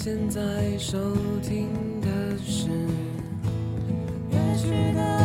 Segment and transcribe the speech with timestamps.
[0.00, 0.96] 现在收
[1.42, 1.66] 听
[2.00, 2.68] 的是。
[4.30, 5.17] 乐曲的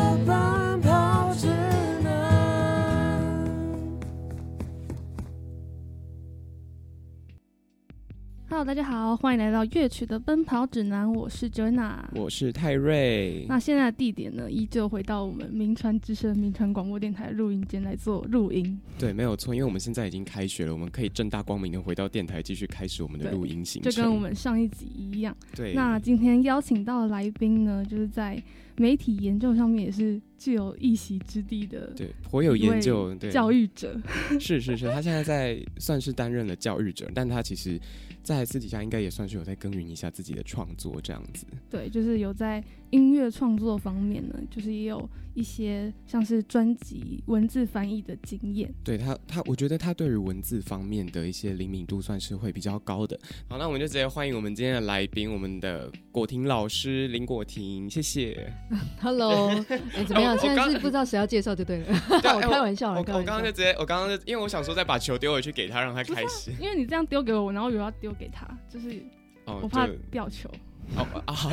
[8.64, 11.98] Hello，大家好，欢迎来到乐曲的奔跑指南，我是 Joanna。
[12.16, 13.46] 我是泰瑞。
[13.50, 18.80] 那现在的地点呢，依旧回到我们名传之声名传广播电台录音间来做录音。
[18.98, 23.92] 对，没有错，因为我们现在已经开学了，我们可以正大光明的回到电台，继续开始我们的录音行就。
[24.02, 25.36] 跟我们上一集一样。
[25.54, 28.42] 对，那今天邀请到的来宾呢，就是在
[28.78, 34.00] 媒体研究上面也是具有一席之地的对颇有研究，对，教育者。
[34.40, 37.78] 是是是，他现在在算是担任了教育者，但他其实，
[38.24, 41.46] 在私底下应该也算是有在耕耘一下自己的创作这样子。
[41.70, 48.72] 对，就是有在音乐创作方面呢，就是也有一些像是专辑文字翻译的经验。
[48.84, 53.20] 对他，他我觉得他对于文字方面的一些灵敏度算是会比较高的。
[53.48, 58.52] 好，那我们就直接欢迎我们今天的来宾，我们的果婷老师林果婷，谢谢。
[59.02, 59.50] Hello，
[59.96, 60.38] 哎、怎么样？
[60.38, 61.86] 现在是不知道谁要介绍就对了。
[62.22, 63.52] 对 啊我哎开玩笑了，我刚刚就。
[63.52, 66.52] 直接，我刚刚就因为我想说再把球丢回去给他，让他开始。
[66.60, 69.04] 因为你这样丢给我，然后我又要丢给他，就是
[69.46, 70.50] 哦我怕掉球。
[70.98, 71.50] 哦啊，好，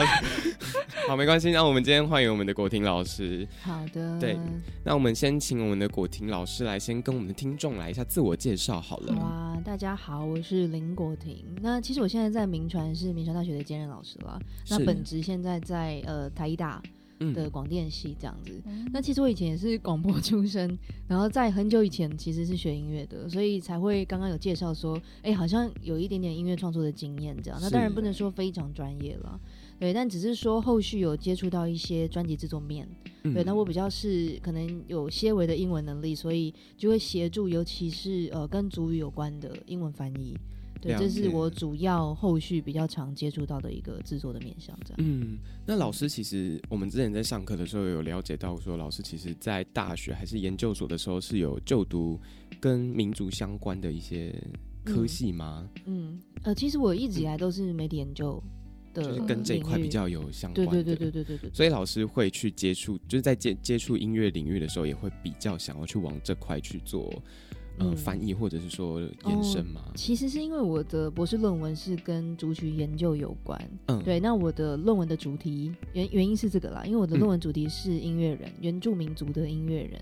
[1.07, 1.53] 好，没关系。
[1.53, 3.47] 那我们今天欢迎我们的果婷老师。
[3.63, 4.37] 好的，对
[4.85, 9.15] 那我们先请我们的果婷老师来先跟我们的听众来一下自我介绍好了。
[9.15, 11.45] 好啊，大家好，我是林果婷。
[11.63, 14.37] 那其实我现在在民传是民传大学的兼任老师了。
[14.69, 16.91] 那本职现在在呃台医大嗯
[17.35, 18.61] 的广电系这样子。
[18.67, 20.77] 嗯那其实我以前也是广播出身，
[21.07, 27.59] 然后在很久以前其实是学音乐的，所以才会刚刚有介绍说，哎，好像有一点点音乐创作的经验这样。
[27.63, 29.39] 那当然不能说非常专业了，
[29.79, 32.89] 对，但只是说后续有接触到一些专辑制作面，
[33.23, 40.37] 嗯对，那我比较是可能有些微的英文能力，所以就会协助，尤其是呃跟主语有关的英文翻译。
[40.81, 44.97] 对，这是我主要后续比较常接触到的一个制作的面向，这样。
[44.99, 52.19] 嗯，那老师其实我们之前在上课的时候有了解到说，老师其实在大学还是研究所的时候是有就读
[52.59, 54.31] 跟民族相关的一些
[54.83, 55.69] 科嗯系吗？
[55.85, 58.43] 嗯，呃，其实我一直以来都是媒体研究
[58.95, 60.73] 的，就是跟这一块比较有相关的。
[60.73, 61.55] 对对对对对对对。
[61.55, 67.23] 所以老师会去接触，就是在接接触音乐领域的时候，也会比较想要去往这块去做，
[67.81, 67.97] 呃，嗯。
[67.97, 69.81] 翻译或者是说延伸嘛。
[69.95, 77.19] 其实是因为我的博士论文是跟族群研究有关，嗯，对，那我的论文的主题原原因是这个啦，因为我的嗯。
[77.19, 80.01] 论文主题是音乐人，原住民族的音乐人，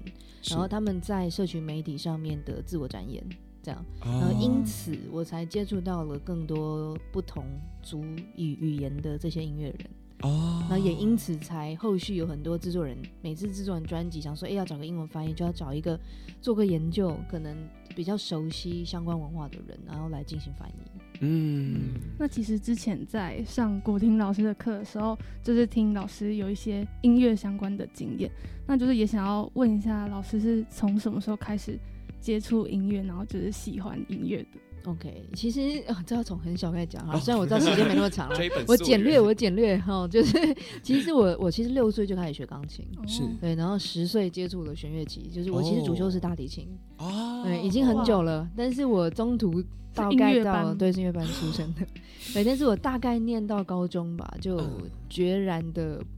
[0.50, 3.24] 然后他们在社群媒体上面的自我展演，
[3.62, 7.44] 这样，然哦后因此我才接触到了更多不同
[7.82, 8.02] 族
[8.36, 9.90] 语语言的这些音乐人，
[10.22, 15.98] 哦，然后也因此才后续有很多制作人每次制作完专辑，想说，哎，要找个英文翻译，就要找一个
[16.40, 17.56] 做个研究，可能
[17.94, 20.72] 比较熟悉相关文化的人，然后来进行翻译。
[21.20, 28.30] 嗯，那其实之前在上古婷老师的课的时候，就是听老师有一些音乐相关的经验，
[28.66, 31.78] 那就是也想要问一下老师是从什么时候开始
[32.20, 34.58] 接触音乐，然后就是喜欢音乐的？
[34.90, 37.20] OK，其实呃这要从很小开始讲哈，哦。
[37.20, 43.22] 虽然我知道时间没那么长了， 我简略，我简略哈，就是其实我我其实六岁就开始学钢琴，是。
[43.22, 46.68] 哦对，然后十岁接触了弦乐器，就是我其实主修是大提琴，
[46.98, 49.62] 哦，对，已经很久了，但是我中途
[49.94, 51.86] 大概到音乐班对是音乐班出身的，
[52.34, 54.90] 对，但是我大概念到高中吧，就嗯。
[55.10, 55.98] 决然的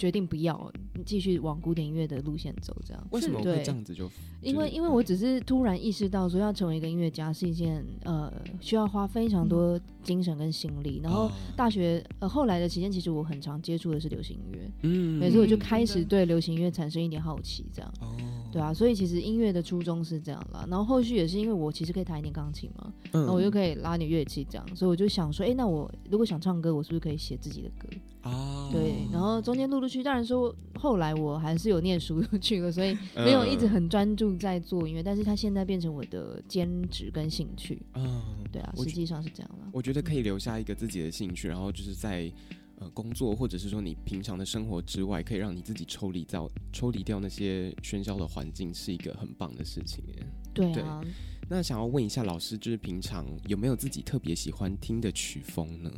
[0.00, 0.72] 决定不要
[1.04, 3.06] 继续往古典音乐的路线走，这样。
[3.10, 4.10] 为什么会对这样子就？
[4.40, 17.94] 因为因为我只是突然意识到说要成为一个音乐家是一件呃需要花非常多精神跟心力，然后哦大学呃后来的期间，其实我很常接触的是流行音乐，嗯对，所以我就嗯开始对流行音乐产生一点好奇，这样。
[18.00, 18.16] 哦，
[18.50, 27.88] 对啊，所以其实音乐的初衷是这样啦，然后后续也是因为我其实可以弹一点钢琴嘛，嗯然后我就可以拉点乐器这样，所以我就想说，哎，那我如果想唱歌，我是不是可以写自己的歌？
[28.22, 37.80] 哦，对，然后中间陆陆续续，当然说后来我还是有念书去了，所以 没有一直嗯很专注在做音乐，但是它现在变成我的兼职跟兴趣。
[37.94, 38.22] 嗯，
[38.52, 39.70] 对啊，实际上是这样了。
[39.72, 42.30] 我觉得可以留下一个自己的兴趣，然后就是在
[42.76, 50.26] 呃工作或者是说你平常的生活之外，可以让你自己抽离掉抽离掉那些喧嚣的环境，是一个很棒的事情耶。
[50.52, 51.00] 对对啊，
[51.48, 55.90] 那想要问一下老师，就是平常有没有自己特别喜欢听的曲风呢？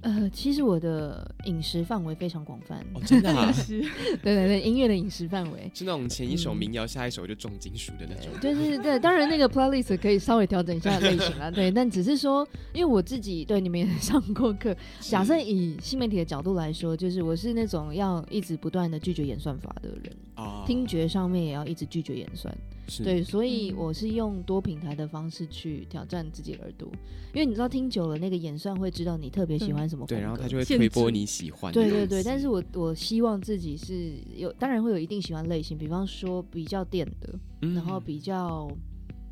[0.00, 3.80] 呃，其实我的饮食范围非常广泛，哦，真的、啊、 是。
[4.22, 5.70] 对对对，音乐的饮食范围。
[5.74, 6.56] 是那种前一首嗯。
[6.56, 8.32] 民谣，下一首就重金属的那种。
[8.40, 23.76] 就是对，当然那个 playlist 可以稍微调整一下类型啦， 对，但只是说，因为我自己对你们也上过课，假设以新媒体的角度来说，就是我是那种要一直不断的拒绝演算法的人，啊听觉上面也要一直拒绝演算，是对，所以嗯。
[23.76, 26.88] 我是用多平台的方式去挑战自己的耳朵，
[27.34, 38.68] 因为你知道听久了，那个演算会知道你特别喜欢什么风格，对，然后他就会推播你喜欢的对对对，但是我我希望自己是有，当然会有一定喜欢类型，比方说比较电的，嗯然后比较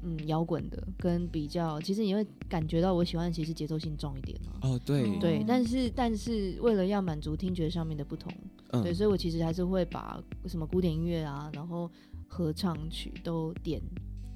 [0.03, 4.61] 嗯摇滚的，跟比较，其实你会感觉到我喜欢的其实节奏性重一点啊。
[4.63, 5.17] 哦对哦。
[5.21, 8.33] 对，但是但是为了要满足听觉上面的不同，
[8.69, 8.83] 嗯。
[8.83, 11.91] 对，所以我其实还是会把什么古典音乐啊，然后
[12.27, 13.81] 合唱曲都点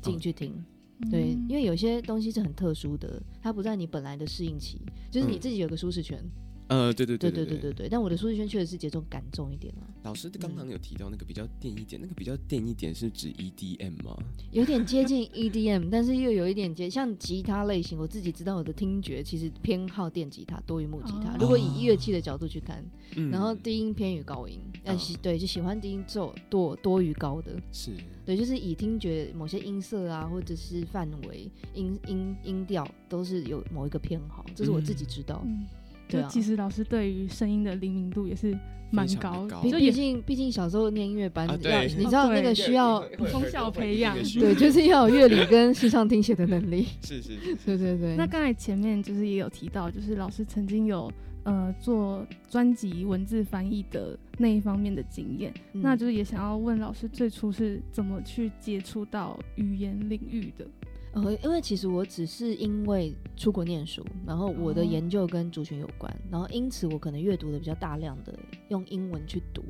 [0.01, 0.55] 进去听。
[1.11, 6.23] 对，因为有些东西是很特殊的，它不在你本来的适应期，就是你嗯自己有个舒适圈。
[6.71, 9.83] 呃，对对对对对对对，但我的舒适圈确实是节奏感重一点啊。
[10.05, 14.17] 老师刚刚有提到那个比较电一点，那个比较电一点是指 EDM 吗？
[14.53, 17.99] 有点接近 EDM，但是又有一点接像吉他类型。
[17.99, 21.37] 我自己知道我的听觉其实偏好电吉他多于木吉他。
[21.41, 22.85] 如果以乐器的角度去看，
[23.33, 27.91] 然后低音偏于高音，呃，对，就喜欢低音奏多多于高的，是
[28.25, 35.45] 对，就是以听觉某些音色啊，或者是范围音音音调都是有某一个偏好，这是我自己知道。
[36.11, 38.57] 对其实老师对于声音的灵敏度也是
[38.91, 46.87] 蛮高毕竟毕竟小时候念音乐班，啊要对你知道那个需要，从小培养 对，就是要有乐理跟视唱听写的能力。
[47.03, 48.17] 是是是，对对对。
[48.17, 51.09] 那刚才前面就是也有提到，就是老师曾经有
[51.45, 60.67] 呃做专辑文字翻译的那一方面的经验，嗯那就是也想要问老师最初是怎么去接触到语言领域的？
[61.13, 69.63] 呃，因为其实我只是因为出国念书，然后我的哦研究跟族群有关，然后因此我可能阅读的比较大量的用英文去读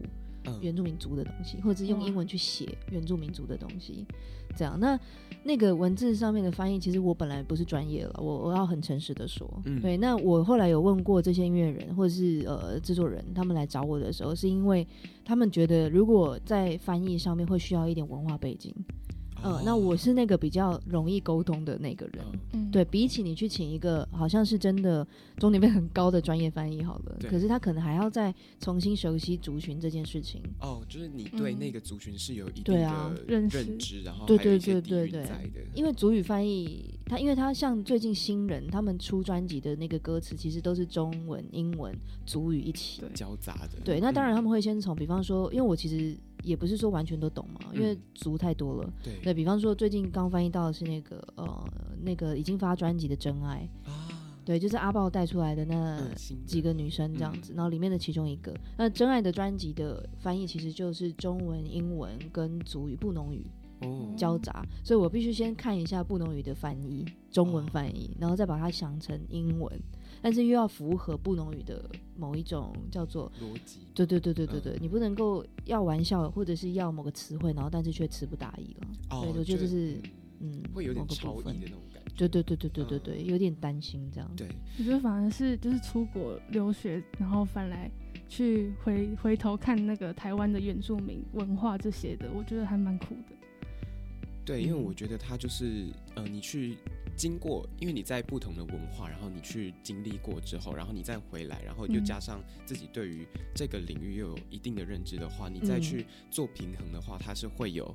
[0.44, 4.06] 嗯原住民族的东西，或者是用英文去写原住民族的东西，
[4.54, 4.78] 这样。
[4.78, 4.98] 那
[5.42, 9.96] 那个文字上面的翻译，其实我本来不是专业了，我我要很诚实的说，嗯对。
[9.96, 14.87] 那我后来有问过这些音乐人或者是呃制作人，他们来找我的时候，是因为
[15.25, 18.75] 他们觉得如果在翻译上面会需要一点文化背景，
[19.42, 22.25] 呃，那我是那个比较容易沟通的那个人。
[22.32, 25.06] 嗯嗯，对比起你去请一个好像是真的
[25.37, 30.42] 中年费很高的专业翻译好了，可是他可能还要再重新熟悉族群这件事情。
[30.60, 35.26] 哦，就是你对嗯那个族群是有一定的认知，然后对对对对对
[35.75, 41.96] 因为族语翻译，他因为他像最近新人他们出专辑的那个歌词，其实都是中文、英文、
[42.26, 43.00] 族语一起。
[43.00, 43.81] 对交杂的。
[43.84, 48.92] 对，那当然嗯他们会先从，比方说，因为我其实也不是说完全都懂嘛，因为嗯族太多了。
[49.02, 49.14] 对。
[49.22, 51.64] 对比方说，最近刚翻译到的是那个呃
[52.02, 54.08] 那个已经发专辑的《真爱》，啊，
[54.44, 56.00] 对，就是阿豹带出来的那
[56.46, 63.46] 几个女生这样子，然后里面的其中一个，那真爱的专辑的翻译其实就是中文、英文跟族语、布农语
[63.82, 69.81] 哦，交杂，所以我必须先看一下布农语的翻译，中文哦翻译，然后再把它想成英文，
[70.22, 74.62] 但是又要符合布农语的某一种叫做，逻辑，对对对对对嗯。
[74.62, 79.93] 对，你不能够要玩笑或者是要某个词汇，然后但是却词不达意了，哦，对，我觉得就是
[80.40, 82.11] 嗯嗯会有点超意的那种感觉。
[82.17, 83.00] 对对对对对对嗯。
[83.05, 84.46] 对，有点担心这样，对，
[84.78, 87.90] 我觉得反而是就是出国留学，然后反来
[88.28, 93.37] 去回回头看那个台湾的原住民文化这些的，我觉得还蛮酷的。
[94.44, 94.84] 对，因为嗯。
[94.84, 96.76] 我觉得他就是呃，你去
[97.20, 102.05] 经过，因为你在不同的文化，然后你去经历过之后，然后你再回来，然后又嗯。
[102.05, 105.83] 加上自己对于这个领域又有一定的认知的话，你再嗯。
[105.83, 107.95] 去做平衡的话，它是会有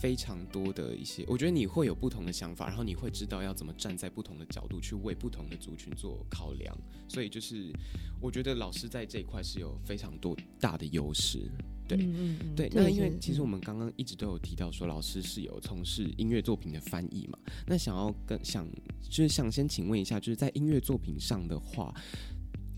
[0.00, 6.72] 非常多的一些，我觉得你会有不同的想法，然后你会知道要怎么站在不同的角度去为不同的族群做考量，
[7.08, 7.72] 所以就是
[8.20, 11.50] 我觉得老师在这一块是有非常多大的优势。
[11.96, 17.38] 对嗯嗯嗯，对，那因为其实我们刚刚一直都有提到说，老师是有从事音乐作品的翻译嘛。
[17.66, 18.66] 那想要跟想
[19.02, 21.94] 就是想先请问一下，就是在音乐作品上的话，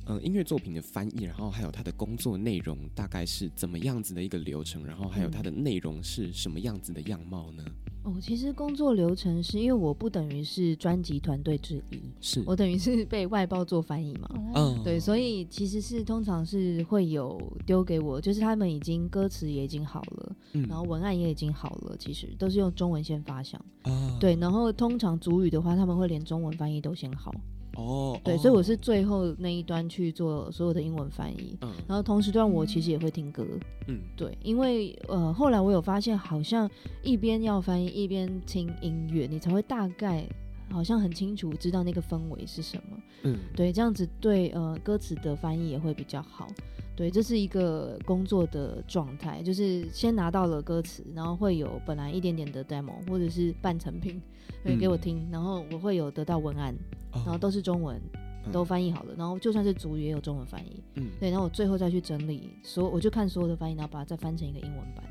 [0.06, 7.64] 呃，音乐作品的翻译，然后还有它的工作内容大概是怎么样子的一个流程，然后还有它的内容是什么样子的样貌呢？
[8.02, 14.28] 哦，其实工作流程是因为我不等于是专辑团队之一，是，我等于是被外包做翻译嘛。
[14.54, 23.58] 哦，嗯，对，所以其实是通常是会有丢给我，就是他们已经歌词也已经好了，嗯然后文案也已经好了，其实都是用中文先发想。
[23.84, 27.32] 啊对，然后通常主语的话，他们会连中文翻译都先好。
[27.76, 33.44] 哦，对，哦所以我是最后那一端去做所有的英文翻译，嗯然后同时段我其实也会听歌。
[33.88, 36.70] 嗯对，因为呃，后来我有发现，好像
[37.02, 40.26] 一边要翻译一边听音乐，你才会大概
[40.70, 42.98] 好像很清楚知道那个氛围是什么。
[43.24, 46.48] 嗯对，这样子对呃歌词的翻译也会比较好。
[46.96, 54.22] 对，这是一个工作的状态，就是先拿到了歌词，然后会有本来一点点的 demo 或者是半成品，
[54.62, 56.72] 对，给我嗯听，然后我会有得到文案，
[57.12, 58.00] 然后都是中文，
[58.46, 60.80] 嗯都翻译好了，然后就算是主语也有中文翻译。
[60.94, 65.04] 嗯，对，然后我最后再去整理所，我就看所有的翻译，然后把它再翻成一个英文版。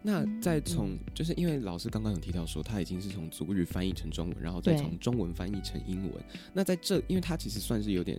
[0.00, 6.12] 那嗯再从就是因为老师刚刚有提到说，他已经是从族语翻译成中文，然后再从中文翻译成英文。
[6.54, 8.18] 那在这，因为他其实算是有点。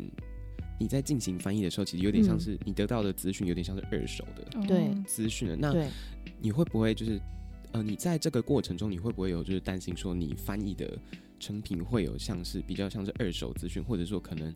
[0.79, 5.55] 你在进行翻译的时候，其实有点像嗯是你得到的资讯，有点像是二手的对哦资讯了。
[5.55, 5.74] 那，
[6.39, 7.19] 你会不会就是，
[7.72, 10.98] 呃，你在这个过程中，你会不会有就是担心说，你翻译的
[11.39, 14.53] 成品会有像是比较像是二手资讯，或者说可能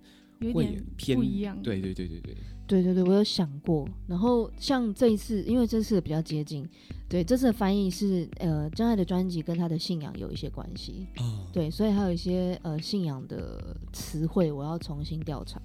[0.53, 1.59] 会偏不一样。
[1.61, 2.37] 对对对对对，
[2.67, 3.87] 对对对，我有想过。
[4.07, 6.67] 然后像这一次，因为这次比较接近，
[7.09, 15.59] 对这次的翻译是呃，真爱的专辑跟他的信仰有一些关系，哦，对，所以还有一些呃信仰的词汇我要重新调查。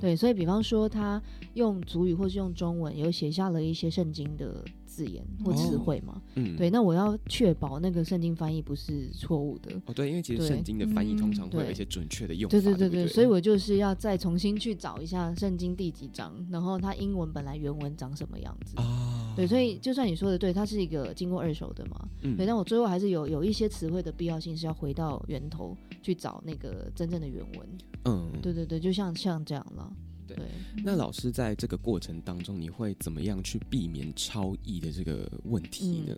[0.00, 1.20] 对，所以比方说他
[1.54, 4.64] 用族语或是用中文，有写下了一些圣经的
[4.98, 6.20] 字眼或词哦汇嘛。
[6.34, 9.70] 嗯，对，那我要确保那个圣经翻译不是错误的。
[9.86, 18.74] 哦对，因为其实圣经的翻译通常会有一些准确的用法，对对对对，对不对，所以我就是要再重新去找一下圣经第几章，然后它英文本来原文长什么样子。
[18.76, 27.68] 啊，对，所以就算你说的对，它是一个经过二手的嘛，嗯对，但我最后还是有有一些词汇的必要性是要回到源头去找那个真正的原文。
[28.04, 29.92] 嗯，对对对，就像像这样了。
[30.28, 30.36] 对。
[30.36, 30.46] 对，
[30.84, 36.16] 那老师在这个过程当中，你会怎么样去避免超译的这个问题呢？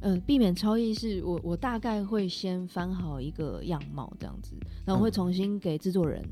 [0.00, 4.54] 呃，避免超译是我我大概会先翻好一个样貌这样子，
[4.86, 5.12] 然后我会嗯。
[5.12, 6.24] 重新给制作人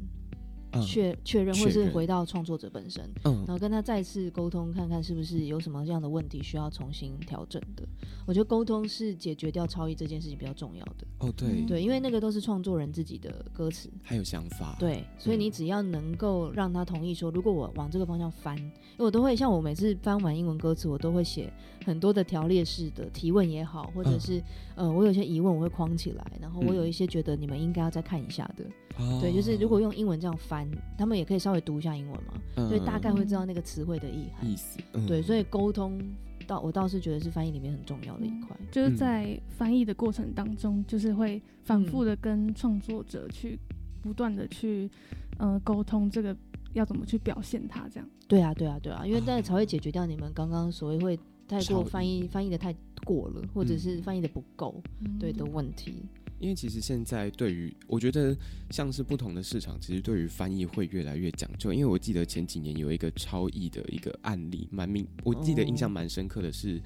[0.78, 7.83] 嗯确确认，或是回到创作者本身，嗯然后跟他再次沟通，看看是不是有什么样的问题需要重新调整的。
[8.26, 11.06] 我觉得沟通是解决掉超译这件事情比较重要的。
[11.18, 13.88] 哦对嗯对，因为那个都是创作人自己的歌词。
[14.02, 21.52] 还有想法，对，所以你嗯只要能够让他同意说，如果我往这个方向翻，因为我都会像我每次翻完英文歌词，我都会写
[21.86, 24.42] 很多的条列式的提问也好，或者嗯是、
[24.74, 28.64] 呃，我有些疑问我会框起来，然后我有嗯一些觉得你们应该要再看一下的。
[28.98, 34.50] 哦对，就是如果用英文这样翻，他们也可以稍微读一下英文嘛，嗯所以大概会知道那个词汇的意涵。
[34.50, 35.96] 意思，嗯对，所以沟通
[36.44, 38.56] 倒我倒是觉得是翻译里面很重要的一块。
[38.72, 43.56] 就是嗯在翻译的过程当中，就是会反复嗯的跟创作者去
[44.02, 44.90] 不断的去
[45.38, 46.36] 呃沟通这个
[46.72, 48.08] 要怎么去表现它，这样。
[48.26, 51.16] 对啊，对啊，对啊，因为这样才会啊解决掉你们刚刚所谓会
[51.48, 52.74] 太过翻译翻译的太
[53.04, 54.82] 过了，或者嗯是翻译的不够，
[55.18, 56.02] 对的问题。
[56.38, 58.36] 因为其实现在对于我觉得
[58.70, 61.72] 像是不同的市场，其实对于翻译会越来越讲究。
[61.72, 66.78] 因为我记得前几年有一个超译的一个案例，蛮明，我记得印象蛮深刻的是《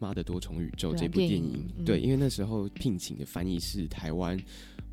[0.00, 4.36] 妈的多重宇宙》这部电影对，因为那时候聘请的翻译是台湾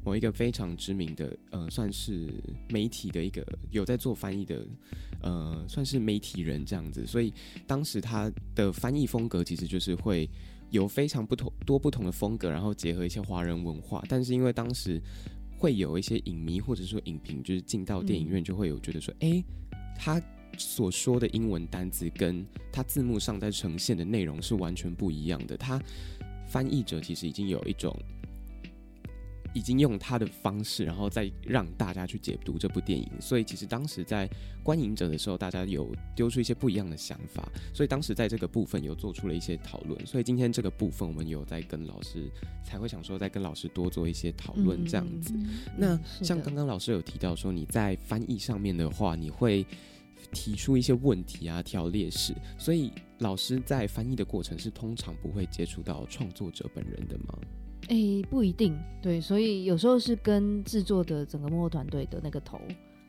[0.03, 2.27] 某一个非常知名的，呃，算是
[2.69, 4.65] 媒体的一个有在做翻译的，
[5.21, 7.05] 呃，算是媒体人这样子。
[7.05, 7.33] 所以
[7.65, 10.29] 当时他的翻译风格其实就是会。
[10.69, 14.99] 有非常不同多不同的风格，然后结合一些华人文化，但是因为当时
[15.55, 19.43] 会有一些影迷或者说影评，就是进到电影院就会有觉得说，哎、
[19.95, 20.19] 他
[20.57, 25.55] 所说的英文单词跟他字幕上在呈现的内容是完全不一样的。
[25.55, 25.79] 他
[26.47, 27.95] 翻译者其实已经有一种。
[29.53, 34.29] 已经用他的方式，然后再让大家去解读这部电影，所以其实当时在
[34.63, 42.29] 观影者的时候，大家有丢出一些不一样的想法，所以当时在这个部分有做出了一些讨论，所以今天这个部分我们有在跟老师
[42.63, 45.33] 才会想说再跟老师多做一些讨论这样子。
[45.35, 49.65] 嗯那像刚刚老师有提到说你在翻译上面的话，你会
[50.31, 57.37] 提出一些问题啊、条列式，所以老师在翻译的过程是通常不会接触到创作者本人的吗？
[57.89, 62.59] 诶、不一定，对，所以有时候是跟制作的整个幕后团队的那个头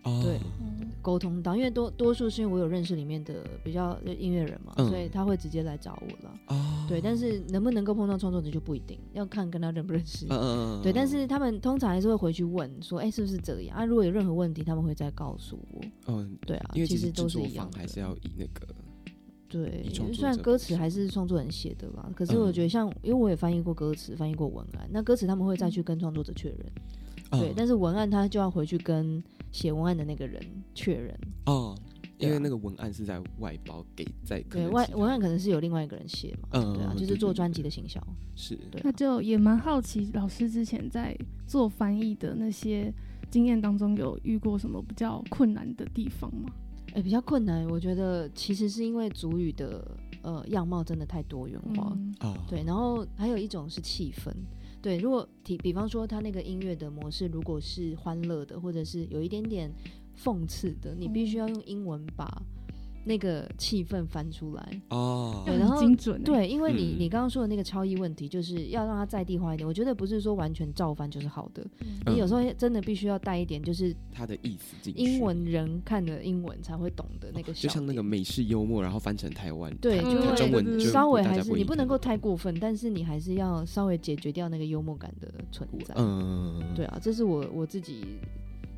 [0.03, 6.35] 哦对嗯沟通到，因为多多数是因为我有认识里面的比较音乐人嘛，嗯所以他会直接来找我了。
[6.49, 10.27] 哦对，但是能不能够碰到创作者就不一定，要看跟他认不认识。
[10.83, 13.85] 对，但是他们通常还是会回去问说，哎、是不是这样啊？
[13.87, 15.81] 如果有任何问题，他们会再告诉我。
[16.09, 18.67] 嗯，对啊，因为其实实制作都是一样还是要以那个
[19.55, 26.59] 对虽然歌词还是创作人写的吧，可是我嗯觉得像，因为我也翻译过歌词，翻译过文案，那歌词他们会再去跟创作者确认，
[27.31, 30.43] 对，嗯但是文案他就要回去跟写文案的那个人
[30.75, 31.73] 确认，哦，
[32.19, 38.83] 因为那个文案是在外包给在对外文案可能是有另外一个人写嘛，嗯对啊，嗯就是做专辑的行销，是对啊。
[38.83, 42.93] 那就也蛮好奇，老师之前在做翻译的那些
[43.31, 46.51] 经验当中，有遇过什么比较困难的地方吗？
[46.95, 49.85] 哎、比较困难，我觉得其实是因为主语的
[50.23, 51.97] 呃样貌真的太多元化，
[52.49, 54.33] 对，然后还有一种是气氛。
[54.81, 59.73] 对，如果提比方说他那个音乐的模式，如果是欢乐的，或者是有一点点
[60.17, 62.43] 讽刺的，你必须要用英文把
[63.05, 64.83] 那个气氛翻出来。
[64.89, 67.05] 哦，对然后精准欸，对，因为你嗯。
[67.05, 69.67] 你刚刚说的那个超译问题，就是要让它在地化一点。
[69.67, 72.15] 我觉得不是说完全照翻就是好的，嗯。
[72.15, 85.95] 你有时候真的必须要带一点，就是他的意思进去，英文人看的英文才会懂的那个就像那个美式幽默，然后翻成台湾，对就台中文稍微还是你不能够太过分，但是你还是要稍微解决掉那个幽默感的存在。
[85.99, 88.05] 嗯，对啊，这是我我自己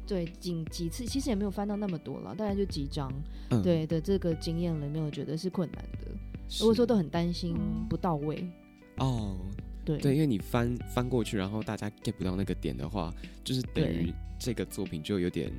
[0.07, 3.13] 对几几次，其实也没有翻到那么多了，大概就几张。
[3.51, 6.09] 嗯，对的这个经验里面，我觉得是困难的。
[6.61, 7.59] 如果说都很担心哦
[7.91, 8.49] 不到位，
[8.99, 9.37] 哦，
[9.85, 15.53] 对对，因为你翻翻过去，然后大家 get 不到那个点的话，就是等于这个作品就有点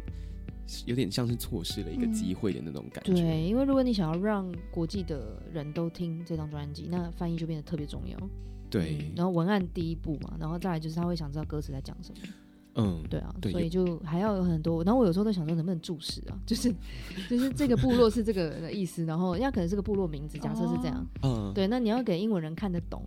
[0.86, 3.14] 有点像是错失了一个嗯机会的那种感觉。
[3.14, 8.18] 对，因为如果你想要让国际的人都听这张专辑，那翻译就变得特别重要。
[8.70, 12.18] 对嗯，然后文案第一步嘛，然后再来就是他会想知道歌词在讲什么。
[12.78, 14.84] 嗯，对啊，对所以就还要有很多。
[14.84, 16.38] 然后我有时候都想说，能不能注释啊？
[16.46, 16.74] 就是
[17.30, 21.06] 就是这个部落是这个的意思，然后人家可能是个部落名字，假设是这样。
[21.24, 23.04] 嗯，对，那你要给英文人看得懂，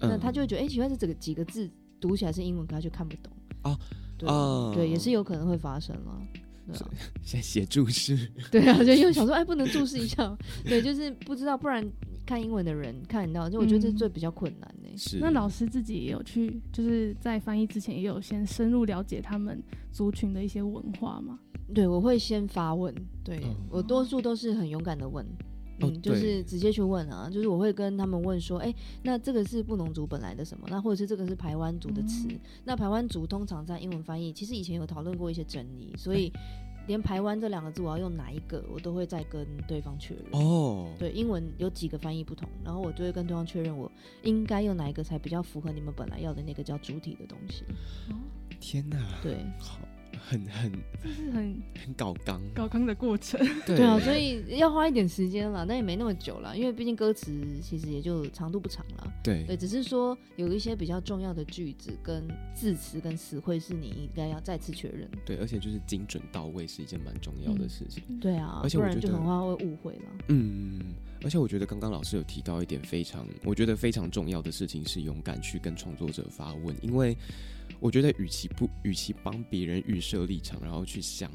[0.00, 1.70] 那嗯他就会觉得，哎、奇怪，这几个几个字
[2.00, 3.32] 读起来是英文，可他就看不懂。
[3.62, 3.78] 哦，
[4.18, 6.22] 对、哦对，也是有可能会发生了。
[6.66, 6.88] 对啊，
[7.22, 8.16] 先写注释，
[8.50, 10.34] 对啊，就因为想说， 哎，不能注释一下，
[10.64, 11.86] 对，就是不知道，不然
[12.26, 19.62] 看英文的人看得到，就我觉得这嗯最比较困难呢、是那老师自己也有去，就是在翻译之前也有先深入了解他们
[19.92, 21.38] 族群的一些文化嘛？
[21.74, 25.24] 对，我会先发问，对、嗯我多数都是很勇敢的问。
[25.80, 30.68] 哦嗯，就是直接去问啊，就是我会跟他们问说，哎、那这个是布农族本来的什么？
[30.70, 32.28] 那或者是这个是排湾族的词？
[32.30, 36.32] 嗯那排湾族通常在英文翻译，其实以前有讨论过一些争议，所以
[36.86, 40.24] 连排湾这两个字我要用哪一个，我都会再跟对方确认。
[40.32, 43.90] 哦，对，英文有几个翻译不同，然后我就会跟对方确认，我
[44.22, 47.64] 应该用哪一个才比较符合你们本来要的那个叫主体的东西。
[48.10, 48.16] 哦
[48.60, 49.78] 天哪，对，好，
[50.16, 53.38] 很很就是很很搞纲，搞纲的过程。
[53.66, 59.12] 对对啊，所以要花一点时间了，但也没那么久了，因为毕竟歌词其实也就长度不长了。
[59.22, 65.08] 对对，只是说有一些比较重要的句子跟字词跟词汇是你应该要再次确认。
[65.24, 68.02] 对，而且就是精准到位是一件蛮重要的嗯事情。
[68.20, 70.02] 对啊，不然而且我觉得就很怕会误会了。
[70.28, 77.16] 嗯，而且我觉得刚刚老师有提到一点非常，我觉得非常重要的事情是勇敢去跟创作者发问，因为
[77.84, 81.30] 我觉得与其不，与其帮别人预设立场，然后去想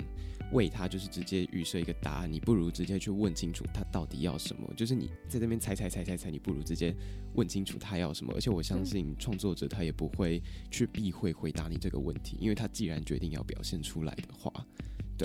[0.52, 4.68] 为他就是直接预设一个答案，你不如直接去问清楚他到底要什么。
[4.76, 6.92] 就是你在这边猜猜猜猜猜，你不如直接
[7.36, 8.34] 问清楚他要什么。
[8.34, 14.52] 而且我相信创作者他也不会去避讳回答你这个问题，因为他既然决定要表现出来的话，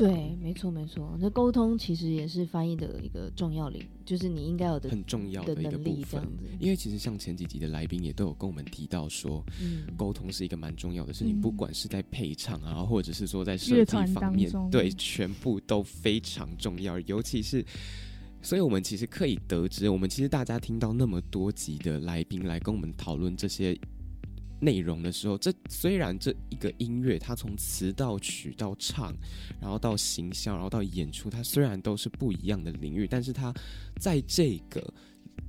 [0.00, 1.16] 对啊对，没错没错。
[1.20, 6.26] 那沟通其实也是翻译的一个重要领，就是你应该有的很重要的的一个部分能力这样。
[6.26, 6.44] 子。
[6.58, 17.64] 因为其实像前几集的来宾也都有跟我们提到说，嗯，沟通是一个蛮重要的事情，嗯不管是在配唱啊，或者是说在设计方面对，全部都非常重要，尤其是。
[18.42, 23.74] 所以，我们其实可以得知，我们其实大家听到那么多集的来宾来跟我们讨论这些
[24.64, 29.14] 内容的时候，这虽然这一个音乐，它从词到曲到唱，
[29.60, 33.52] 然后到行销，然后到演出，它虽然都是不一样的领域，但是它
[34.00, 34.82] 在这个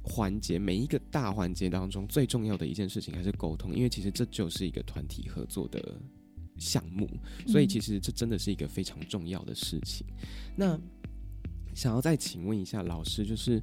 [0.03, 5.95] 环节每一个大环节当中，最重要的一件事情还是沟通，因为其实这就是一个团体合作的
[6.57, 7.09] 项目，
[7.47, 10.05] 所以嗯其实这真的是一个非常重要的事情。
[10.55, 10.77] 那
[11.73, 13.61] 想要再请问一下老师，就是。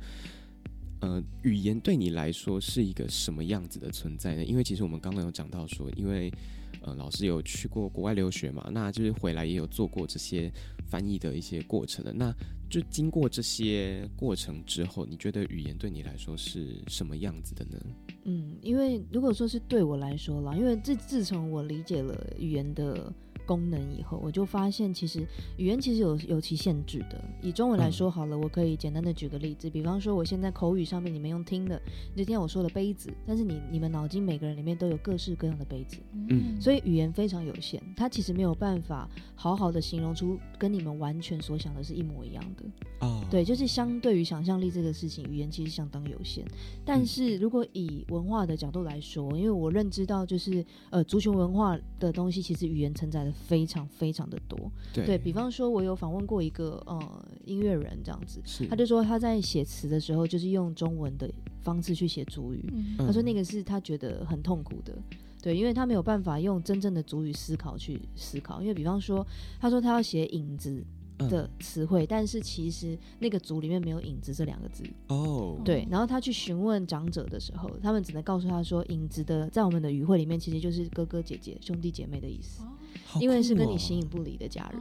[1.03, 4.45] 呃，语言对你来说是一个什么样子的存在呢？
[4.45, 6.33] 因为其实我们刚刚有讲到说，因为
[6.81, 10.49] 呃老师有去过国外留学嘛，那就是回来也有做过这些
[10.87, 12.12] 翻译的一些过程的。
[12.12, 12.33] 那
[12.71, 17.79] 就经过这些过程之后，你觉得语言对你来说是什么样子的呢？
[18.23, 23.12] 嗯，因为如果说是对我来说啦，因为自自从我理解了语言的
[23.53, 25.21] 功能以后，我就发现其实
[25.59, 27.23] 语言其实有有其限制的。
[27.43, 31.79] 以中文来说好了，我可以简单的举个例子，比方说我现在口语上面你们用听的，
[32.15, 35.99] 你就听我说的杯子，但是你你们脑筋每个人里面都有各式各样的杯子，
[36.31, 42.65] 嗯所以语言非常有限，它其实没有办法好好的形容出跟你们完全所想的是一模一样的。
[43.01, 46.43] 哦，对，就是相对于想象力这个事情，语言其实相当有限。
[46.87, 54.59] 但是如果以文化的角度来说，因为我认知到，就是呃，足球文化的东西，其实语言承载的非常非常的多。
[54.93, 62.65] 对对比方说，我有访问过一个呃音乐人，这样子，他就说他在写词的时候，就是用中文的方式去写主语。
[62.99, 64.97] 他说那个是他觉得很痛苦的。
[65.43, 69.27] 对，因为他没有办法用真正的主语思考去思考，因为比方说，
[69.59, 70.85] 他说他要写影子
[71.19, 74.85] 嗯的词汇，但是其实那个组里面没有“影子”这两个字。
[75.09, 82.63] 哦，对，然后他去询问长者的时候，他们只能告诉他说，影子的在我们的语汇里面其实就是哥哥姐姐、兄弟姐妹的意思。
[83.12, 84.81] 好因为是跟你形影不离的家人，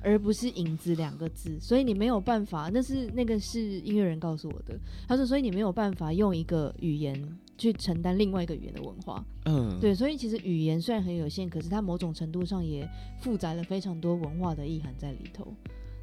[0.00, 2.70] 而不是影子两个字，所以你没有办法。
[2.72, 7.20] 那是那个是音乐人告诉我的，他说，所以你没有办法用一个语言
[7.56, 9.24] 去承担另外一个语言的文化。
[9.46, 12.88] 嗯，对，所以其实语言虽然很有限，可是它某种程度上也
[13.20, 15.52] 负载了非常多文化的意涵在里头。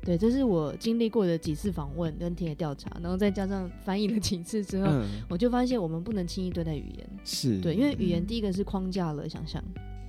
[0.04, 7.10] 对，这是我经历过的几次访问跟田野调查，然后再加上翻译了几次之后，嗯，我就发现我们不能轻易对待语言。
[7.24, 9.64] 是，对，因为语言嗯第一个是框架了想象，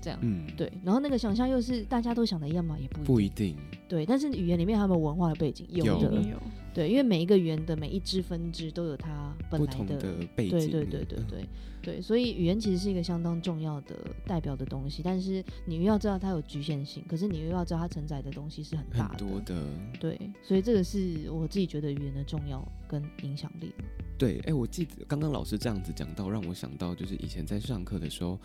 [0.07, 0.19] 这样。
[0.23, 3.05] 嗯，对，然后那个想象又是大家都想的一样嘛，也不一定。
[3.05, 3.57] 不一定，
[3.89, 5.67] 对，但是语言里面还有没有文化的背景？
[5.69, 6.01] 有有。
[6.01, 6.41] 的，有。
[6.73, 9.97] 对，因为每一个语言的每一支分支都有它本来不同的
[10.37, 11.05] 背景，对对对。
[11.05, 11.27] 对嗯。
[11.29, 11.49] 对
[11.83, 19.63] 对，所以语言其实是一个相当重要的代表的东西，但是你又要知道它有局限性，可是你又要知道它承载的东西是很大的，很多的，
[20.01, 23.73] 对，所以这个是我自己觉得语言的重要跟影响力。
[24.19, 28.37] 对，哎，我记得刚刚老师这样子讲到，让我想到就是以前在上课的时候。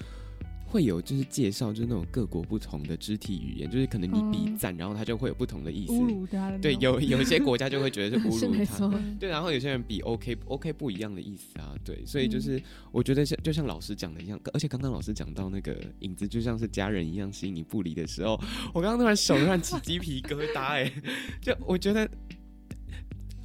[0.72, 5.92] 会有就是介绍，就是那种各国不同的肢体语言，就是可能你比嗯赞，然后它就会有不同的意思。
[5.94, 8.90] 侮辱他对，有有一些国家就会觉得是侮 是辱他。
[9.20, 18.40] 对，然后有些人比 OK OK 不一样的意思啊，对，所以就嗯是我觉得像就像老师讲的一样，而且刚刚老师讲到那个影子就像是家人一样形影不离的时候，
[18.74, 20.92] 我刚刚突然手突然起鸡皮疙瘩，哎，
[21.42, 22.10] 就我觉得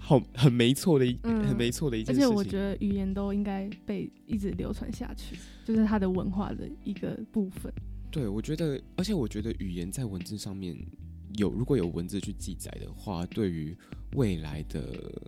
[0.07, 2.29] 好很没错的一、嗯很没错的一而件事情。
[2.29, 7.73] 而且我觉得语言都应该被一直流传下去，就是它的文化的一个部分。
[8.09, 10.77] 对，我觉得，而且我觉得语言在文字上面
[11.37, 13.77] 有，如果有文字去记载的话，对于
[14.15, 15.21] 未来的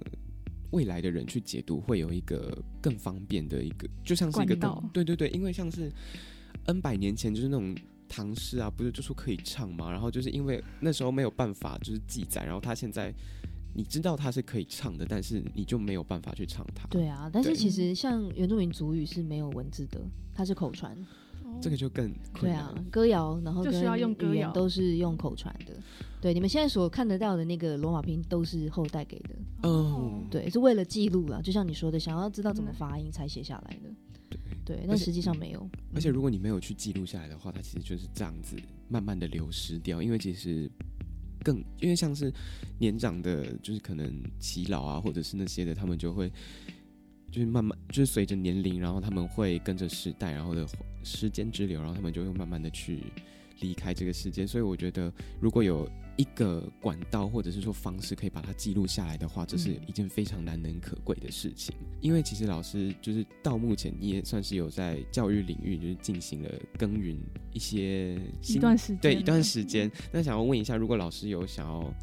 [0.70, 5.90] 未来的人去解读，会有一个更方便的一个，就像是一个管道对对对，因为像是
[6.66, 7.74] N 百年前就是那种。
[8.10, 9.90] 唐诗啊，不是就说可以唱吗？
[9.90, 13.14] 然后就是因为那时候没有办法就是记载，然后他现在
[13.74, 16.86] 你知道它是可以唱的，但是你就没有办法去唱它。
[16.88, 20.00] 对啊，但是其实像原住民族语是没有文字的，
[20.34, 20.96] 它是口传。
[21.62, 25.72] 这个就更困难对啊，歌谣，然后跟就是要用歌谣语言都是用口传的。
[26.20, 29.30] 对，你们现在所看得到的那个罗马拼音都是后代给的，
[29.62, 33.90] 嗯，对，是为了记录啦，就像你说的，想要知道怎么嗯发音才写下来的。
[34.64, 35.68] 对，但实际上没有。
[35.94, 38.54] 而且嗯如果你没有去记录下来的话，它其实就是这样子
[38.88, 40.02] 慢慢的流失掉。
[40.02, 40.70] 因为其实
[41.44, 42.32] 更因为像是
[42.78, 46.30] 年长的，就是可能耆老啊，或者是那些的，他们就会
[47.30, 50.66] 就是慢慢就是随着年龄，然后他们会跟着时代，然后的
[51.02, 53.00] 时间之流，然后他们就会慢慢的去
[53.60, 54.46] 离开这个世界。
[54.46, 61.74] 所以我觉得，如果有一个管道或者是说方式可以把它记录下来的话，这是嗯一件非常难能可贵的事情。
[62.00, 67.16] 因为其实老师就是到目前你也算是有在教育领域就是进行了耕耘
[67.52, 69.90] 一些一段时间，对一段时间。
[70.12, 71.94] 那想要问一下，如果老师有想要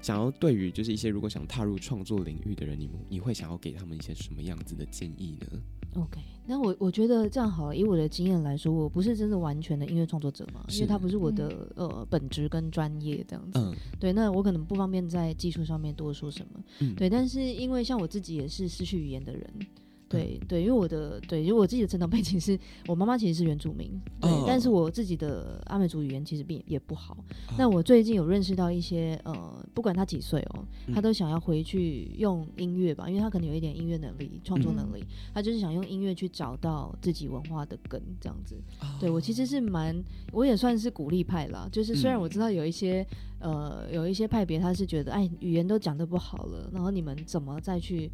[0.00, 5.60] 想要对于就是一些如果想踏入创作领域的人，你们你会想要给他们一些什么样子的建议呢
[5.96, 7.76] ？OK，那我我觉得这样好了。
[7.76, 13.58] 以我的经验来说，我不是真的完全的音乐创作者嘛，因为它不是我的、呃本职跟专业这样子。
[13.58, 16.64] 嗯对，那我可能不方便在技术上面多说什么。
[16.78, 19.66] 嗯，对，但是因为像我自己也是失去语言的人，嗯
[20.10, 23.88] 对、对，因为我的对，因为我自己的成长背景是我妈妈其实是原住民，
[24.20, 27.14] 对，哦但是我自己的阿美族语言其实并也不好。
[27.14, 38.56] 哦那我最近有认识到一些呃，不管他几岁哦，他嗯都想要回去用音乐吧，因为他可能有一点音乐能力、创作嗯能力，他就是想用音乐去找到自己文化的根，这样子。
[38.80, 39.96] 哦对我其实是蛮，
[40.32, 41.68] 我也算是鼓励派啦。
[41.70, 43.06] 就是虽然嗯我知道有一些、
[43.38, 48.10] 呃有一些派别，他是觉得哎语言都讲得不好了，然后你们怎么再去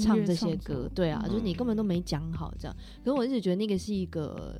[0.00, 0.90] 唱这些歌？
[0.94, 2.76] 对啊，就是你根本嗯都没讲好这样。
[3.04, 4.58] 可是我一直觉得那个是一个。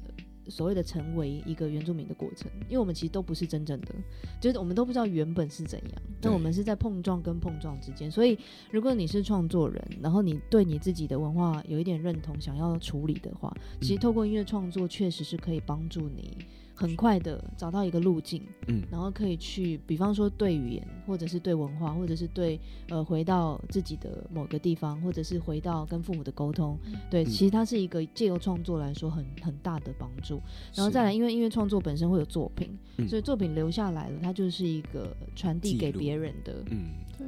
[0.49, 3.95] 所谓的成为一个原住民的过程，因为我们其实都不是真正的，
[4.41, 8.11] 就是我们都不知道原本是怎样，那我们是在碰撞跟碰撞之间。
[8.11, 8.37] 所以，
[8.73, 16.37] 如果你是创作人，然后你对你自己的文化有一点认同，想要处理的话，其实嗯透过音乐创作确实是可以帮助你
[16.83, 18.83] 很快的找到一个路径，嗯。
[18.91, 26.77] 然后可以去，比方说对语言，或者是对文化，或者是对呃回到自己的某个地方，或者是回到跟父母的沟通，
[27.09, 27.27] 对，嗯。
[27.27, 30.41] 其实它是一个借由创作来说很很大的帮助。
[30.75, 33.09] 然后再来，因为音乐创作本身会有作品，嗯。
[33.09, 36.87] 所以作品留下来了，它就是一个传递给别人的，嗯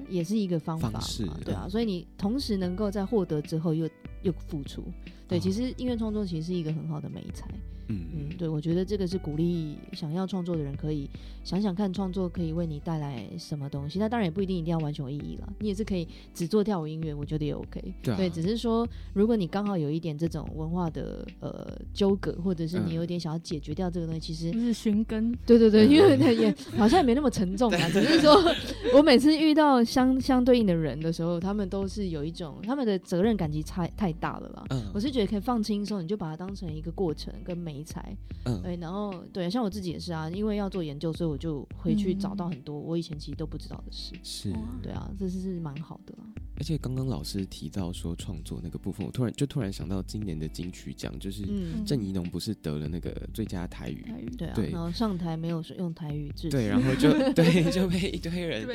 [0.08, 1.00] 也是一个方法嘛，
[1.44, 1.62] 对啊。
[1.66, 1.70] 嗯。
[1.70, 3.88] 所以你同时能够在获得之后又
[4.22, 4.82] 又付出，
[5.28, 7.48] 对，哦其实音乐创作其实是一个很好的美才。
[7.88, 11.08] 嗯嗯，对，我觉得这个是鼓励想要创作的人可以
[11.42, 13.98] 想想看，创作可以为你带来什么东西。
[13.98, 17.94] 那当然也不一定一定要完全有意义了，你也是可以只做跳舞音乐，我觉得也 OK。
[18.02, 28.42] 对啊只是说如果你刚好有一点这种文化的呃纠葛，或者是你嗯有点想要解决掉这个东西，其实是寻根，对对对，嗯因为 它也好像也没那么沉重啊，只是说
[28.94, 34.64] 我每次遇到相相对应的人的时候，他们都是有一种他们的责任感其实太太大了啦。
[34.70, 38.16] 嗯我是觉得可以放轻松，你就把它当成一个过程跟美美才。
[38.44, 44.14] 嗯，对，然后对，像我自己也是啊，因为要做研究，所以我就回去找到嗯很多我以前其实都不知道的事。
[44.22, 44.50] 是。
[44.52, 46.22] 哇对啊，这是是蛮好的啊。
[46.56, 58.66] 而且刚刚老师提到说创作那个部分，我突然就突然想到今年的金曲奖，就是嗯，郑怡农不是得了那个最佳台语，台语对啊，对然后上台没有说用台语致对，然后就 对就被一堆就人，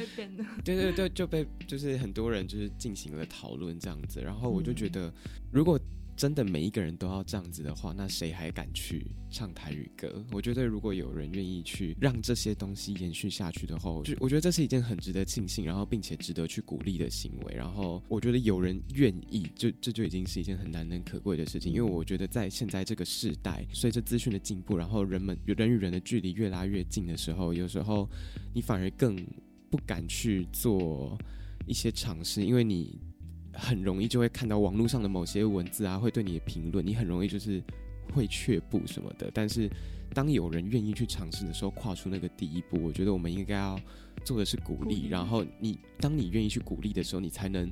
[0.65, 5.13] 对对对，就被就是很多人就是进行了讨论这样子，然后我就觉嗯得，
[5.51, 5.79] 如果
[6.19, 10.21] 真的每一个人都要这样子的话，那谁还敢去唱台语歌？
[10.33, 17.55] 我觉得如果有人愿意去让这些东西延续下去的话，我就我觉得这是一件很值得庆幸，然后并且值得去鼓励的行为。
[17.55, 21.71] 然后我觉得有人愿意，就这就已经是一件很难能可贵的事情。
[21.71, 28.05] 因为我觉得在现在这个时代，随着资讯的进步，然后人们人与人的距离越拉越近的时候，有时候
[28.53, 29.15] 你反而更
[29.69, 31.17] 不敢去做
[31.65, 32.99] 一些尝试，因为你
[33.59, 37.61] 很容易就会看到网络上的某些文字啊，会对你的评论，你很容易就是
[38.13, 39.29] 会却步什么的。
[39.33, 39.69] 但是
[40.13, 43.79] 当有人愿意去尝试的时候，跨出那个第一步，我觉得我们应该要
[44.23, 45.07] 做的是鼓励。
[45.09, 47.69] 然后你当你愿意去鼓励的时候，你才能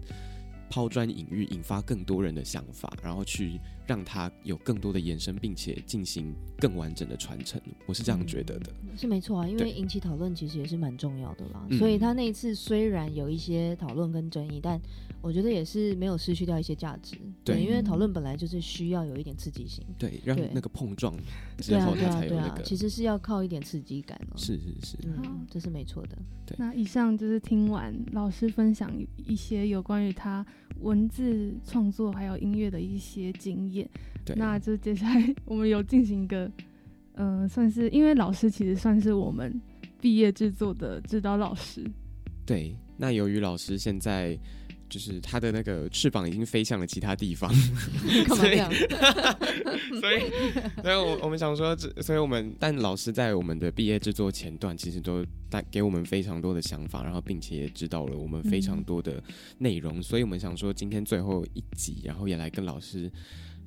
[0.70, 7.60] 抛砖引玉，引发更多人的想法，然后去让它有更多的延伸，并且进行更完整的传承。
[7.86, 8.72] 我是这样觉得的。
[8.98, 11.66] 是没错啊，因为引起讨论其实也是蛮重要的啦。
[11.70, 14.80] 嗯所以他那一次虽然有一些讨论跟争议，但
[15.22, 17.16] 我觉得也是没有失去掉一些价值。
[17.44, 19.84] 对因为讨论本来就是需要有一点刺激性。
[19.98, 21.16] 对，让那个碰撞
[21.58, 22.64] 之对啊后，，它对啊，对啊，才有那个。
[22.64, 24.38] 其实是要靠一点刺激感哦。
[24.38, 26.18] 是是是，嗯，这是没错的。
[26.46, 30.46] 对那以上就是听完老师分享一些有关于他
[30.80, 33.77] 文字创作还有音乐的一些经验。
[34.24, 34.36] 对。
[34.36, 36.50] 那就接下来我们有进行一个，
[37.16, 39.60] 嗯、算是因为老师其实算是我们
[40.00, 41.84] 毕业制作的指导老师，
[42.46, 44.38] 对，那由于老师现在
[44.88, 47.52] 就是他的那个翅膀已经飞向了其他地方，
[48.28, 48.72] 干嘛这样？
[50.00, 50.20] 所以，
[50.82, 59.22] 所以我我们想说，这，所以我们，但老师在我们的毕业制作前段，其实都带给我们非常多的想法，然后并且也知道了我们非常多的
[59.58, 63.12] 内容，所以我们想说，今天最后一集，然后也来跟老师。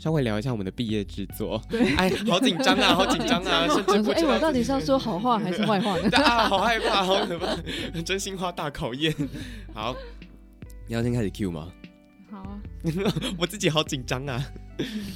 [0.01, 6.09] 稍微聊一下我们的毕业制作，对哎， 好紧张啊，好紧张啊，甚至我说，哎，我到底是要说好话还是 坏话呢？
[6.17, 7.55] 啊，好害怕，好可怕，
[8.01, 9.15] 真心话大考验。
[9.75, 9.95] 好，
[10.89, 11.69] 你要先开始 Q 吗？
[12.31, 12.59] 好啊，
[13.39, 14.43] 我自己好紧张啊。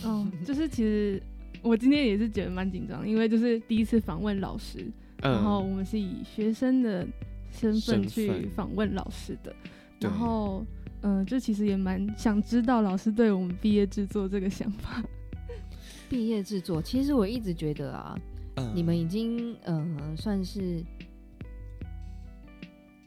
[0.02, 1.22] 哦，就是其实
[1.62, 4.86] 我今天也是觉得蛮紧张，因为就是第一次访问老师，
[5.22, 7.06] 然后我们是以学生的
[7.50, 9.56] 身份去访问老师的，
[9.98, 10.62] 然后
[11.04, 15.02] 嗯、呃就其实也蛮想知道老师对我们毕业制作这个想法。
[16.10, 18.18] 毕业制作，其实我一直觉得啊，
[18.56, 20.82] 嗯你们已经呃算是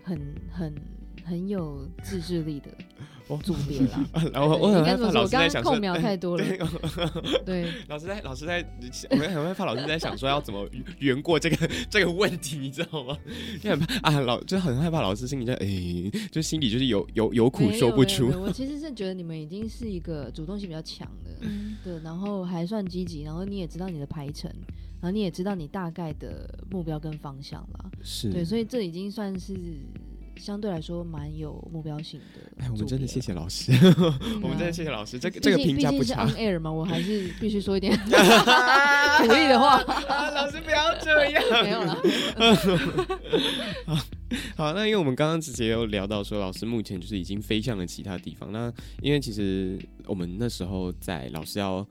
[0.03, 0.19] 很
[0.51, 0.75] 很
[1.27, 2.69] 很有自制力的
[3.27, 4.05] 哦组别啦。
[4.33, 5.03] 然后我很害怕？
[5.03, 6.43] 我刚刚老师在想说空描太多了。
[7.45, 8.65] 对，老师在老师在，
[9.09, 10.65] 我们很害怕老师在想说要怎么
[10.99, 13.17] 圆过这个这个问题，你知道吗？
[13.61, 15.67] 就很怕啊，老就很害怕老师心里在哎，
[16.31, 24.49] 就心里就是有有有苦说不出我其实是觉得你们已经是一个主动性比较强的，嗯， 对，然后还算积极，然后你也知道你的排程，
[25.01, 27.91] 然后你也知道你大概的目标跟方向了。
[28.01, 29.53] 是对，所以这已经算是
[30.39, 32.41] 相对来说蛮有目标性的。
[32.63, 36.31] 哎，我们真的谢谢老师，嗯我们真的谢谢老师，这个这个评价不差 on。
[36.35, 39.77] air 嘛，我还是必须说一点 鼓励的话。
[40.07, 41.43] 啊，老师不要这样。
[41.63, 41.97] 没有了，
[44.55, 48.51] 好，那因为我们刚刚直接有聊到说，老师目前就是已经飞向了其他地方。
[48.51, 48.71] 那
[49.01, 51.87] 因为其实我们那时候在老师要。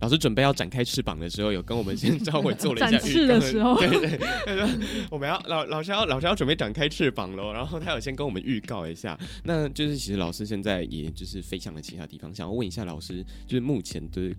[0.00, 3.78] 老师准备要展开翅膀的时候，有跟我们先稍微做了一下展 示预告的时候。
[3.78, 4.68] 对对，他说
[5.10, 14.34] 我们要老老师要老师要准备展开翅膀喽，然后他有先跟我们预告一下，那就是其实老师现在也就是飞向了其他地方，想要问一下老师，就是目前的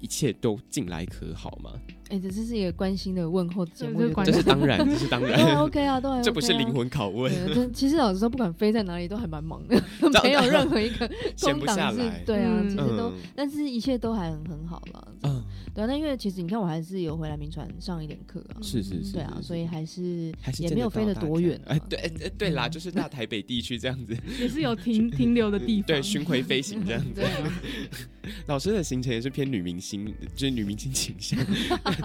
[0.00, 1.72] 一切都近来可好吗？
[2.10, 6.70] 哎，这这是一个关心的问候节目 这是当然，这是当然， OK 啊，都还 OK 啊这不是灵。
[6.70, 7.32] 魂拷问，
[7.74, 9.74] 其实老实说，不管飞在哪里，都还蛮忙的，
[10.22, 11.98] 没有任何一个空档是。
[12.24, 15.08] 对啊，嗯其实都，嗯但是一切都还很很好了。
[15.22, 15.42] 嗯，
[15.74, 25.86] 对啊，那因为其实你看，我还是有回来民传上一点课啊，是是是，对啊，所以还是还是也没有飞得多远啊哎，对，对啦，嗯就是大台北地区这样子，也是有停停留的地方。
[25.88, 27.24] 对，巡回飞行这样子对。
[27.24, 27.52] 啊，
[28.46, 31.38] 老师的行程也是偏女明星，就是女明星倾向，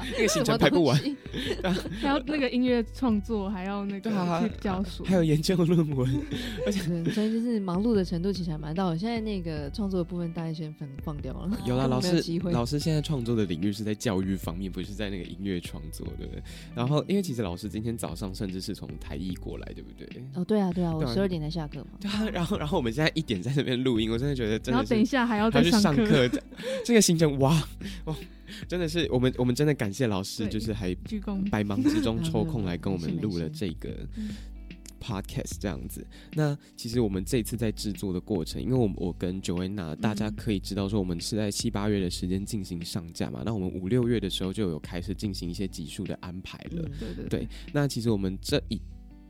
[0.16, 0.98] 那个行程排不完？
[2.02, 6.10] 还要那个音乐创作，还要那个教书，还有研究论文。
[6.66, 6.82] 而且，
[7.12, 8.86] 所以就是忙碌的程度其实还蛮大。
[8.86, 11.58] 我现在那个创作的部分大概先放放掉了。
[11.66, 16.44] 有啦，老师老师现在创作的领域是在教育方面，不是在那个音乐创作，对不对？
[16.76, 20.08] 然后，因为其实老师今天早上甚至是从台艺过来，对不对？
[20.34, 21.88] 哦，对啊，对啊，我十二点才下课嘛。
[22.00, 26.28] 对啊，然后，然后我们现在一点在这边录音，我真的觉得真的然后等一下还要再上课。
[26.28, 26.44] 这
[26.86, 27.62] 这个行程哇，
[28.06, 28.16] 哦，
[28.68, 31.48] 真的是我们我们真的感谢老师，就是还鞠躬。
[31.50, 34.30] 百忙之中抽空嗯来跟我们 录了这个嗯
[35.00, 36.06] podcast 这样子。
[36.34, 46.82] 那其实我们这次在制作的过程，因为我我跟 Joanna，大家嗯可以知道说，我们是在七八月的时间进行上架嘛，那我们五六月的时候就有开始进行一些集数的安排了。
[46.84, 48.82] 嗯对对对，那其实我们这一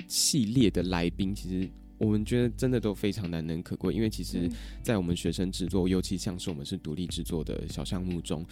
[0.07, 4.51] 系列的来宾，其实我们觉得真的都非常难能可贵，因为其实嗯，
[4.83, 8.45] 在我们学生制作，尤其像是我们是独立制作的小项目中，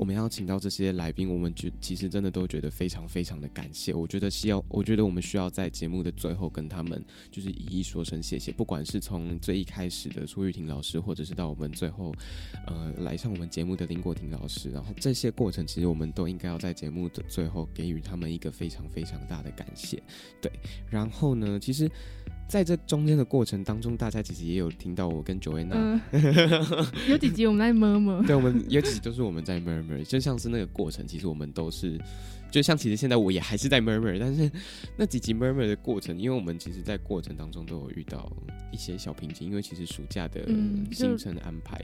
[0.00, 3.92] 我们要请到这些来宾，我们觉其实真的都觉得非常非常的感谢。
[3.92, 12.14] 我觉得需要，我觉得我们需要在节目的最后跟他们就是一一说声谢谢，不管是从最一开始的苏玉婷老师，或者是到我们最后
[12.66, 20.02] 呃来上我们节目的林国婷老师，然后这些过程，其实我们都应该要在节目的最后给予他们一个非常非常大的感谢。
[20.40, 20.50] 对，
[20.88, 21.90] 然后呢，其实。
[22.50, 26.00] 在这中间的过程当中，大家其实也有听到我跟 Joanna，、嗯，
[27.08, 31.96] 有几集我们在 murmur，，对我们有几集都是我们在 murmur，就像是那个过程，其实我们都是，
[32.50, 34.50] 就像其实现在我也还是在 murmur，但是
[34.96, 38.28] 那几集 murmur 的过程，因为我们其实在过程当中都有遇到
[38.72, 40.44] 一些小瓶颈，因为其实暑假的
[40.90, 41.80] 行程安排，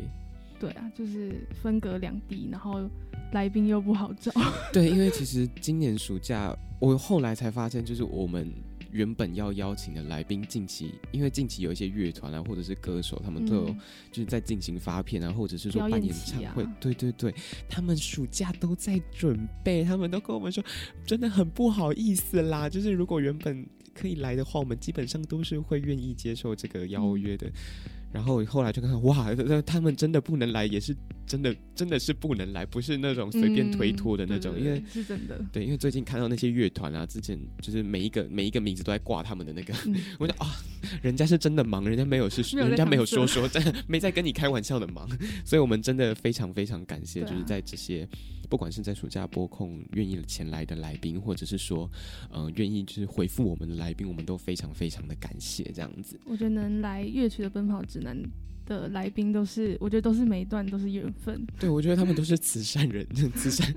[0.58, 2.90] 对啊，就是分隔两地，然后
[3.32, 4.32] 来宾又不好找，
[4.74, 8.52] 对，因为其实今年暑假我后来才发现，就是我们。
[8.96, 13.78] 原本要邀请的来宾，近期因为近期有一些乐团啊，或者是歌手，他们都有嗯。
[14.10, 17.34] 就是在进行发片啊，或者是说办演唱会，对对对，
[17.68, 20.64] 他们暑假都在准备，他们都跟我们说，
[21.04, 27.52] 真的很不好意思啦，就是如果原本可以来的话，我们基本上都是会愿意接受这个邀约的。
[28.16, 29.28] 然后后来就看，哇，
[29.66, 40.46] 他们真的不能来，也是真的，真的是不能来，不是那种随便推脱的那种，因为是真的，对，因为最近看到那些乐团啊，之前就是每一个每一个名字都在挂他们的那个，嗯，我想啊，
[41.02, 45.06] 人家是真的忙，人家没有是，有人家没有说说，真的没在跟你开玩笑的忙，
[45.44, 48.08] 所以我们真的非常非常感谢，啊就是在这些
[48.48, 51.90] 不管是在暑假播控愿意前来的来宾，或者是说，
[52.32, 56.18] 嗯、愿意就是回复我们的来宾，我们都非常非常的感谢这样子。
[56.24, 58.32] 我觉得能来乐曲的奔跑指南能
[58.66, 63.74] 的来宾都是，我觉得都是每一段都是缘分，对，我觉得他们都是慈善人， 慈善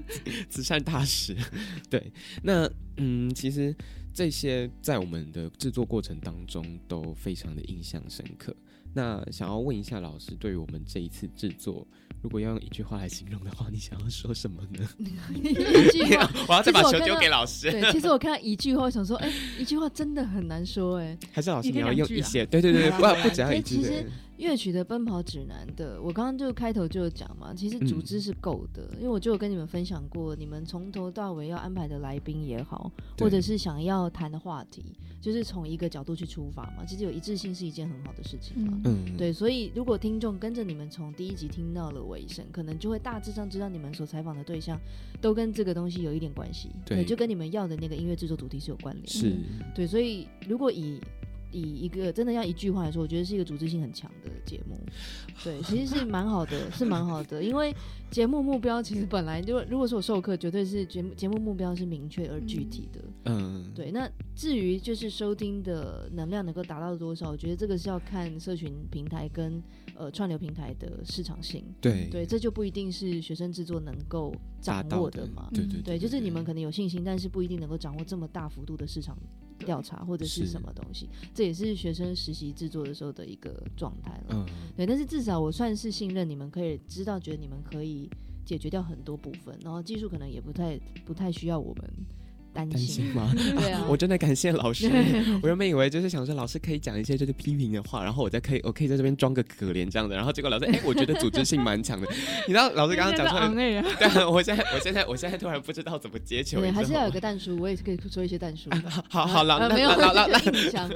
[0.50, 1.36] 慈善大使。
[1.90, 2.12] 对，
[2.44, 3.74] 那嗯，其实
[4.14, 8.54] 这些在我们的制作过程当中都非常的印象深刻。
[8.96, 11.88] 那想要问一下老师，对于我们这一次制作，
[12.24, 14.90] 如果要用一句话来形容的话，你想要说什么呢？
[15.38, 16.28] 一句话。
[16.48, 22.44] 我要再把球丢给老师，对，其实我看到一句话，我想说，哎、一句话真的很难说、哎，还是老师你要用一些？
[22.48, 24.06] 对对对对，不不只要一句其实对。
[24.40, 38.80] 乐曲的奔跑指南的，我刚刚就开头就有讲嘛，其实组织是够的，因为我就有跟你们分享过，你们从头到尾要安排的来宾也好，或者是想要谈的话题，就是从一个角度去出发嘛，其实有一致性是一件很好的事情嘛。
[38.86, 44.80] 嗯，嗯，对，所以如果听众跟着你们从第一集听到了尾声，可能就会大致上知道你们所采访的对象
[45.20, 49.12] 都跟这个东西有一点关系，对就跟你们要的那个音乐制作主题是有关联的。
[49.12, 49.36] 是，
[49.76, 51.02] 对，所以如果以
[51.52, 54.78] 以一个真的要一句话来说，我觉得是一个组织性很强的节目。
[55.44, 57.74] 对，其实是蛮好的，是蛮好的，因为
[58.12, 63.02] 节目目标其实本来就如果说我授课，绝对是节目节目目标是明确而具体的。
[63.26, 69.62] 嗯，对，那至于就是收听的能量能够达到多少，我觉得这个是要看社群平台跟
[69.96, 71.64] 呃串流平台的市场性。
[71.80, 75.50] 对对，这就不一定是学生制作能够掌握的握嘛。
[75.54, 79.18] 对对对，就是你们可能有信心，但是不一定能够掌握这么大幅度的市场
[79.60, 84.28] 调查或者是是什么东西，这也是学生实习制作的时候的一个状态了。
[84.30, 84.46] 嗯，
[84.76, 88.10] 对，但是至少我算是信任你们，可以知道，觉得你们可以
[88.46, 91.92] 解决掉很多部分，然后技术可能也不太不太需要我们
[92.66, 93.06] 担担心。
[93.14, 93.32] 吗？
[93.36, 94.88] 对啊， 我真的感谢老师。
[95.42, 102.08] 我原本以为就是想说老师可以讲一些就是批评的话，然后我再可以我可以在这边装个可怜这样的，然后结果老师哎、我觉得组织性蛮强的。
[102.48, 108.70] 你知道老师刚刚讲出来昂，哎呀，对啊，我现在我现在我现在突然不知道怎么接球，对，你还是要有个蛋叔，我也是可以说一些蛋叔。
[109.10, 110.90] 好好了，没有那那那硬讲，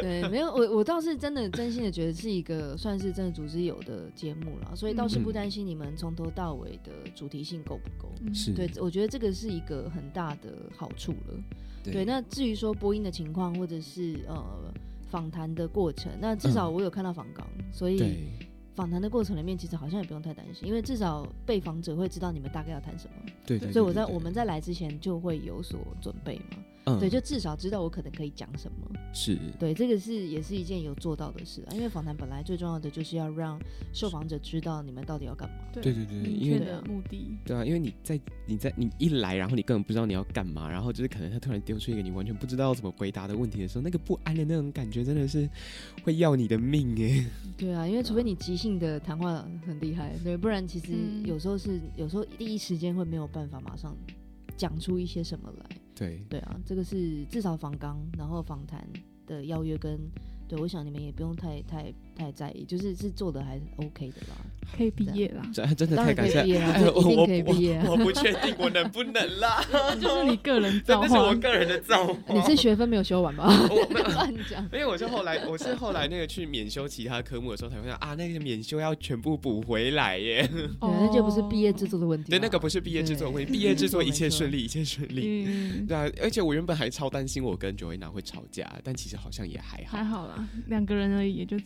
[0.00, 8.12] 对，没有我我倒是真的真心的觉得是一个算是真的组织有的节目了，所以倒是不嗯担心你们从头到尾的主题性够不够。
[8.24, 11.42] 嗯是对，我觉得这个是一个很大的好处了。
[11.82, 14.72] 对，那至于说播音的情况，或者是呃
[15.10, 18.28] 访谈的过程，那至少嗯我有看到访纲，所以
[18.74, 26.58] 访谈的过程里面，其实好像也不用太担心，因为至少被访者会知道你们大概要谈什么，对对，所以我在我们在来之前就会有所准备嘛。
[26.84, 28.90] 嗯，对，就至少知道我可能可以讲什么。
[29.12, 33.60] 是，对，这个是也是一件有做到的事啊，因为访谈本来最重要的就是要让
[33.92, 35.54] 受访者知道你们到底要干嘛。
[35.72, 37.36] 对对对，明因为确的目的。
[37.44, 45.48] 对啊，因为你在你在你一来，然后你根本不知道你要干嘛，然后就是可能他突然丢出一个你完全不知道怎么回答的问题的时候，那个不安的那种感觉真的是
[46.02, 47.24] 会要你的命哎。
[47.56, 53.94] 对啊，因为除非你即兴的谈话很厉害，对，不然其实嗯有时候是有时候第一时间会没有办法马上
[54.62, 55.76] 讲出一些什么来。
[55.92, 58.86] 对，对啊，这个是至少访纲，然后访谈
[59.26, 59.98] 的邀约跟
[60.46, 64.36] 对，我想你们也不用太太太在意，就是是做的还是 OK 的啦。
[64.76, 67.84] 可以毕业啦，真真的当然可太感谢以 毕业啊，哎这一定我可以毕业啊。
[67.86, 69.62] 我我不确定我能不能啦，
[70.00, 71.34] 就是你个人造真的是我。
[71.42, 72.16] 个人的造化。
[72.32, 73.44] 你是学分没有修完吧？
[73.68, 74.62] 我没有 乱讲。
[74.72, 80.48] 因为我是后来，我是后来那个去免修其他科目的时候才发现啊，那个免修要全部补回来耶。
[80.48, 82.38] 对，那就不是毕业制作的问题嘛。
[82.38, 85.44] 对，那个不是毕业制作的问题，毕业制作一切顺利，一切顺利。
[85.48, 90.04] 嗯，对啊，而且我原本还超担心我跟九维娜会吵架，但其实好像也还好还。
[90.04, 91.58] 好啦，两个人而已，也就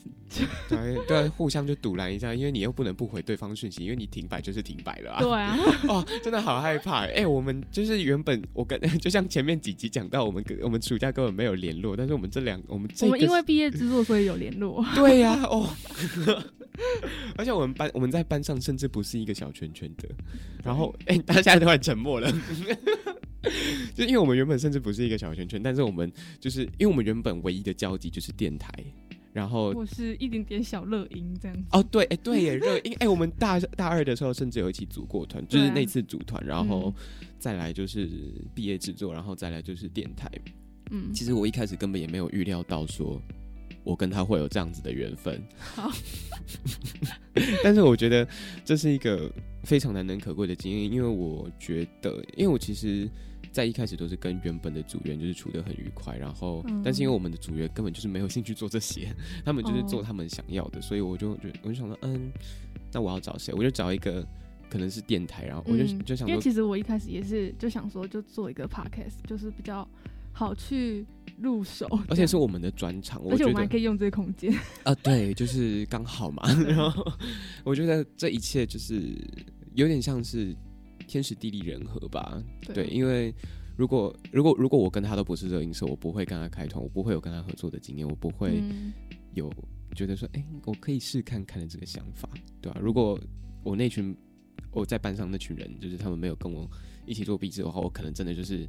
[0.69, 5.21] 对对，互相就堵拦一下，因为你又不能不回对方讯息，因为你停摆就是停摆了啊。
[5.21, 5.59] 对啊，
[5.89, 7.07] 哦，真的好害怕。
[7.07, 14.85] 哎、我们就是原本我跟就像前面几集讲到，我们跟我们暑假根本没有联络，但是我们这两我们这我们因为毕业制作所以有联络。
[14.95, 15.69] 对呀、哦，
[17.37, 20.09] 而且我们班我们在班上甚至不是一个小圈圈的，
[20.65, 22.33] 然后哎、大家现在突然沉默了。
[23.95, 26.11] 就因为我们原本甚至不是一个小圈圈，但是我们
[26.41, 28.69] 就是因为我们原本唯一的交集就是电台，
[29.37, 31.63] 然后或是一点点小乐音这样子。
[31.73, 38.09] 哦对哎、对耶乐音哎、我们大大二的时候甚至有一起组过团，就是那次组团，然后嗯再来就是
[38.55, 40.31] 毕业制作，然后再来就是电台。
[40.91, 43.21] 嗯，其实我一开始根本也没有预料到说，
[43.85, 45.39] 我跟他会有这样子的缘分。
[45.59, 45.93] 好，
[47.63, 48.27] 但是我觉得
[48.65, 49.31] 这是一个
[49.65, 53.07] 非常难能可贵的经验，因为我觉得，因为我其实。
[53.57, 59.09] 在一开始都是跟原本的组员就是处得很愉快，然后，嗯但是因为我们的组员根本就是没有兴趣做这些，
[59.47, 62.31] 他们就是做哦他们想要的，所以我就觉得，我就想说，嗯，
[62.93, 63.55] 那我要找谁？
[63.55, 64.23] 我就找一个
[64.69, 69.89] 可能是电台，然后我就、嗯就想，因为其实我一开始也是就想说，就做一个 podcast，就是比较
[70.33, 71.07] 好去
[71.39, 74.53] 入手，而且是我们的专场，我而且我们还可以用这个空间。
[74.83, 76.43] 啊，对，就是刚好嘛。
[76.69, 77.03] 然后
[77.65, 79.17] 我觉得这一切就是
[79.73, 80.55] 有点像是
[81.07, 82.43] 天时地利人和吧。
[82.75, 83.35] 对，因为
[83.77, 88.93] 如果如果如果我跟他都不是热音社，我不会跟他开团，我不会有跟他合作的经验，我不会嗯。
[89.35, 89.53] 有
[89.95, 92.27] 觉得说，哎、我可以试看看的这个想法，
[92.63, 93.21] 对吧、如果
[93.63, 94.17] 我那群
[94.71, 96.67] 我在班上那群人，就是他们没有跟我
[97.05, 98.67] 一起做壁纸的话，我可能真的就是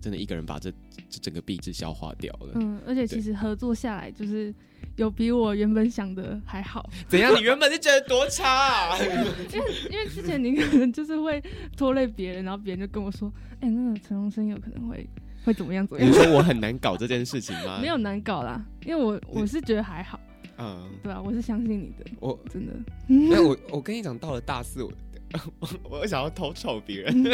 [0.00, 0.70] 真的一个人把这
[1.08, 2.52] 这整个壁纸消化掉了。
[2.54, 4.54] 嗯，而且其实合作下来，就是
[4.96, 7.34] 有比我原本想的还好，怎 样？
[7.36, 8.48] 你原本是觉得多差、
[8.90, 8.98] 啊？
[8.98, 9.06] 因
[9.60, 11.42] 为因为之前你可能就是会
[11.76, 15.08] 拖累别人，然后别人就跟我说，哎、那个陈荣生有可能会
[15.44, 17.78] 会怎么样怎么样你，说我很难搞这件事情吗？
[17.82, 20.20] 没有，难搞啦，因为我我是觉得还好，
[20.58, 22.72] 嗯，对啊，我是相信你的，我真的，
[23.06, 24.92] 那我我跟你讲，到了大四，我
[25.84, 27.24] 我想要偷瞅别人，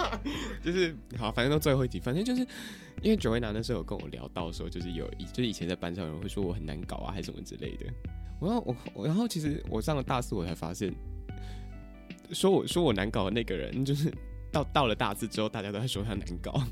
[0.62, 2.42] 就是好，反正到最后一集，反正就是
[3.02, 7.86] 因为九维男那时候有跟我聊到说，就是有以就是以前在班上有人会说我很难搞啊，还是什么之类的。
[8.40, 10.94] 然后我我然后其实我上了大四，我才发现，
[12.32, 14.12] 说我说我难搞的那个人，就是
[14.52, 16.62] 到到了大四之后，大家都在说他难搞。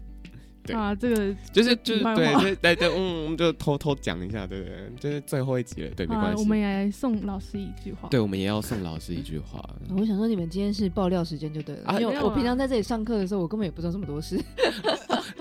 [0.66, 6.42] 对啊，这个就是就是对对对对，嗯，我们就偷偷讲一下，对对对，就是最后一集了，对，没啊关，系。
[6.42, 9.62] 我们也来送老师一句话，对，我们也要送老师一句话。
[9.96, 14.38] 我想说，你们今天是爆料时间就对了，啊因为我平常在这里上课的时候，我根本也不知道这么多事。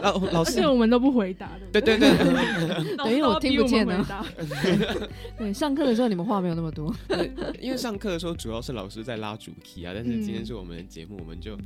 [0.01, 5.07] 老老师而且，我们都不回答的，对对对，老对 因为我听不见啊我们回答
[5.38, 6.93] 对，上课的时候你们话没有那么多。
[7.59, 11.57] 因为上课的时候主要是老师在拉主题啊，但是今天嗯是我们的节目，我们就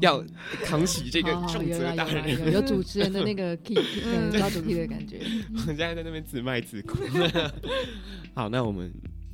[0.00, 0.24] 要
[0.64, 2.28] 扛起这个重责大任。
[2.28, 5.20] 有啦有有主持人的那个 key 嗯抓主 key 的感觉。
[5.54, 6.98] 我现在在那边自卖自夸。
[8.34, 8.90] 好，那我们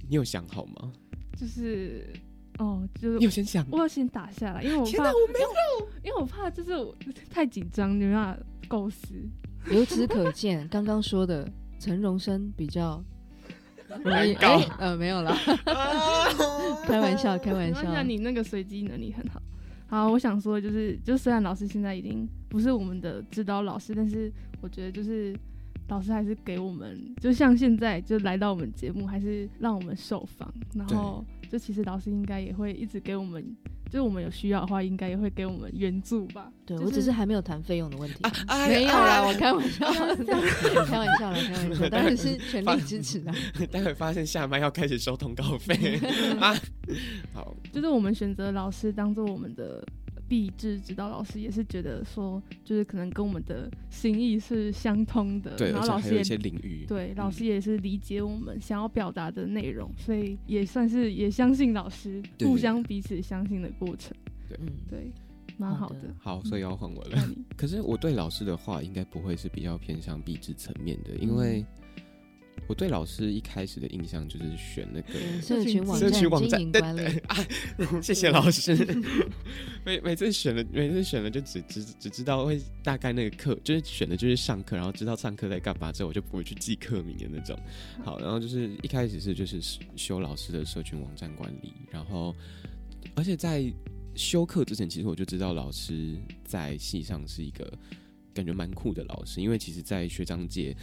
[0.09, 0.93] 你有想好吗？
[1.39, 2.07] 就是
[2.59, 3.65] 哦，就是你有先想？
[3.71, 5.49] 我要先打下来，因为我怕，我没有。
[6.03, 6.95] 因为我怕就是我
[7.31, 8.39] 太紧张，没办法
[8.69, 9.15] 构思。
[9.71, 11.51] 由此可见，刚刚说的
[11.81, 13.03] 陈荣生比较
[14.05, 15.35] 容易难搞哎呃没有啦，
[16.87, 18.03] 开玩笑开玩笑没关系啊，。
[18.03, 19.41] 你那个随机能力很好。
[19.87, 25.37] 好，我想说的就是，就虽然老师现在已经不是我们的指导老师，但是我觉得就是
[25.89, 33.45] 老师还是给我们，就像现在就来到我们节目，还是让我们受访，然后就其实老师应该也会一直给我们，
[33.95, 36.51] 就是我们有需要的话，应该也会给我们援助吧。
[36.67, 38.17] 就对我只是还没有谈费用的问题，
[38.49, 39.89] 哎没有啦，哎我开玩笑，
[40.85, 43.33] 开玩笑啦，开玩笑，当然是全力支持的。
[43.71, 46.01] 待会发现下麦要开始收通告费
[46.41, 46.53] 啊。
[47.33, 49.87] 好，就是我们选择老师当做我们的
[50.29, 64.17] 毕志指导老师也是觉得说，就是可能跟我们的心意是相通的，对，然后老师也而且还有一些领域，对老嗯师也是理解我们想要表达的内容，所以也算是也相信老师，互相彼此相信的过程，
[64.49, 64.59] 对，
[64.89, 65.13] 对，
[65.57, 66.15] 蛮好的。
[66.19, 67.29] 好所以要换我了。
[67.57, 71.65] 可是我对老师的话，应该不会是比较偏向毕制层面的，因为
[72.67, 78.75] 我对老师一开始的印象就是选那个社群网社站群网站，对经营管理，啊，谢谢老师。
[79.85, 87.59] 每每次选了，每次选了就只只只知道会大概那个课，就是选的就是上课，然后知道上课在干嘛之后，我就不会去记课名的那种。
[88.03, 89.61] 好，然后就是一开始是就是
[89.95, 92.35] 修老师的社群网站管理，然后
[93.15, 93.71] 而且在
[94.15, 97.71] 修课之前，其实我就知道老师在系上是一个
[98.33, 100.75] 感觉蛮酷的老师，因为其实，在学长界。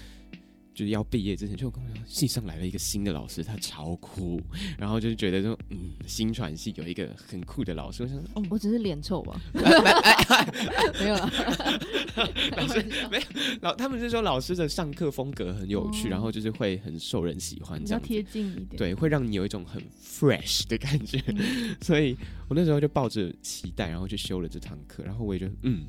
[0.74, 4.42] 就是要毕业之前，就跟我说系上来了一个新的老师，他超酷，
[4.78, 9.40] 然后就是觉得说，嗯，新传系有一个很酷的老师，我想说， 哦，我只是脸臭吧，
[11.00, 11.32] 没有了。
[12.58, 13.24] 老师没有
[13.62, 16.12] 老，他们是说老师的上课风格很有趣，哦。
[16.12, 21.76] 然后就是会很受人喜欢比这样子，较贴近一点，对，会让你有一种很 fresh 的感觉，嗯。
[21.82, 22.16] 所以
[22.48, 25.86] 我那时候就抱着期待，然后去修了这堂课，然后我也觉得，嗯，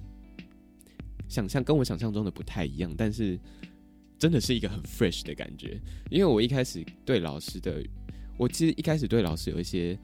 [1.28, 3.39] 想象跟我想象中的不太一样，但是
[4.22, 7.82] 真的是一个很 fresh 的感觉，因为我一开始对老师的，
[8.38, 9.98] 我其实一开始对老师有一些。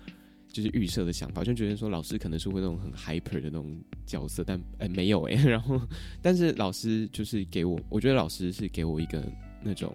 [0.50, 5.78] 就是预设的想法，就觉得说老师可能是会那种很 hyper 的那种角色，但呃没有哎、 然后
[6.22, 9.22] 但是老师就是给我，我觉得老师是给我一个
[9.62, 9.94] 那种，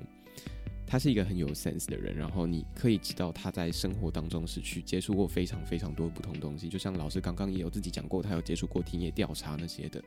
[0.85, 10.01] 他是一个很有 sense 的人，然后你可以知道他在生活当中是去接触过非常非常多不同东西，就像老师刚刚也有自己讲过，他有接触过田野调查那些的，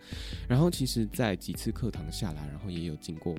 [0.49, 3.35] 然后其实，在几次课堂下来，然后也有经过，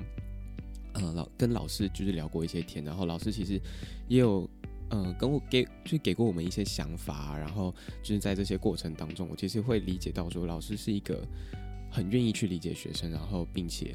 [0.98, 3.60] 呃老跟老师就是聊过一些天，然后老师其实
[4.08, 4.50] 也有。
[4.90, 11.28] 嗯，跟我给就给过我们一些想法，然后就是在这些过程当中，我其实会理解到说，老师是一个
[11.92, 13.94] 很愿意去理解学生，然后并且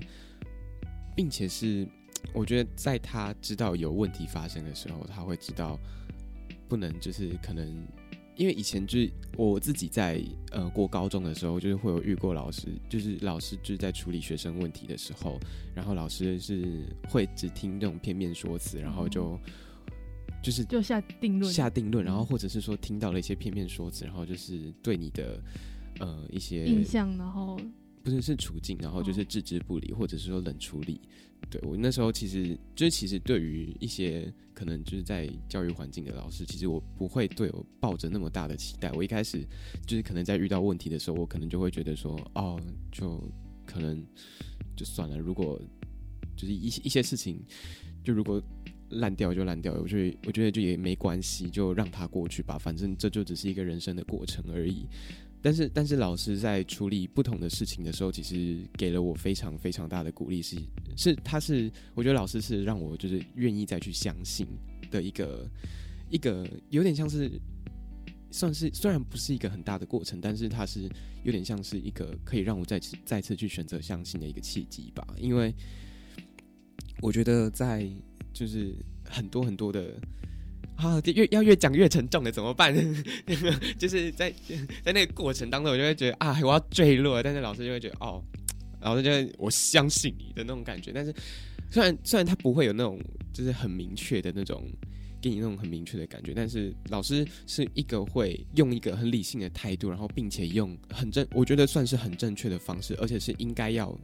[1.16, 1.88] 并且是
[2.34, 5.80] 我觉得在他知道有问题发生的时候，他会知道
[6.68, 7.86] 不能就是可能，
[8.36, 15.38] 因为以前就是我自己在呃过高中的时候，就是会有遇过老师，就是老师就是在处理学生问题的时候，
[15.74, 19.38] 然后老师是会只听这种片面说辞，然后就。
[20.42, 25.40] 就是就下定论，下定论，然后嗯或者是说听到了一些片面说辞，然后就是对你的
[26.00, 27.56] 呃一些印象，然后
[28.02, 31.00] 不是是处境，然后就是哦置之不理，或者是说冷处理。
[31.50, 38.90] 对我那时候其实就是其实对于一些可能就是在教育环境的老师，其实我不会对我抱着那么大的期待。
[38.92, 39.44] 我一开始
[39.86, 42.60] 就是可能在遇到问题的时候，我可能就会觉得说，哦，
[42.92, 43.20] 就
[43.66, 44.04] 可能
[44.76, 45.18] 就算了。
[45.18, 45.60] 如果
[46.36, 47.44] 就是一些一些事情，
[48.04, 48.40] 就如果
[48.90, 54.86] 烂掉就烂掉，我觉得我觉得就也没关系，就让它过去吧，反正这就只是一个人生的过程而已。
[55.42, 60.56] 但是，但是老师在处理不同的事情的时候，其实给了我非常非常大的鼓励，是
[60.96, 64.46] 是，他是我觉得老师是让我就是愿意再去相信
[64.90, 65.50] 的一个
[66.08, 67.28] 一个有点像是
[68.30, 70.88] 算是虽然不是一个很大的过程，但是它是
[71.24, 75.52] 有点像是一个可以让我再次再次去选择相信的一个契机吧，因为
[77.00, 77.90] 我觉得在
[78.32, 79.94] 就是很多很多的。
[80.76, 82.74] 啊，越要越讲越沉重了，怎么办？
[83.78, 84.32] 就是在
[84.82, 88.20] 在那个过程当中，我就会觉得啊，我要坠落，但是老师就会觉得哦，
[88.80, 90.90] 老师就会我相信你的那种感觉。
[90.92, 91.14] 但是
[91.70, 93.00] 虽然虽然他不会有那种
[93.32, 94.68] 就是很明确的那种
[95.20, 103.96] 给你那种很明确的感觉，但是老师是一个会用一个很理性的态度，然后并且用很正，我觉得算是很正确的方式，而且是应该要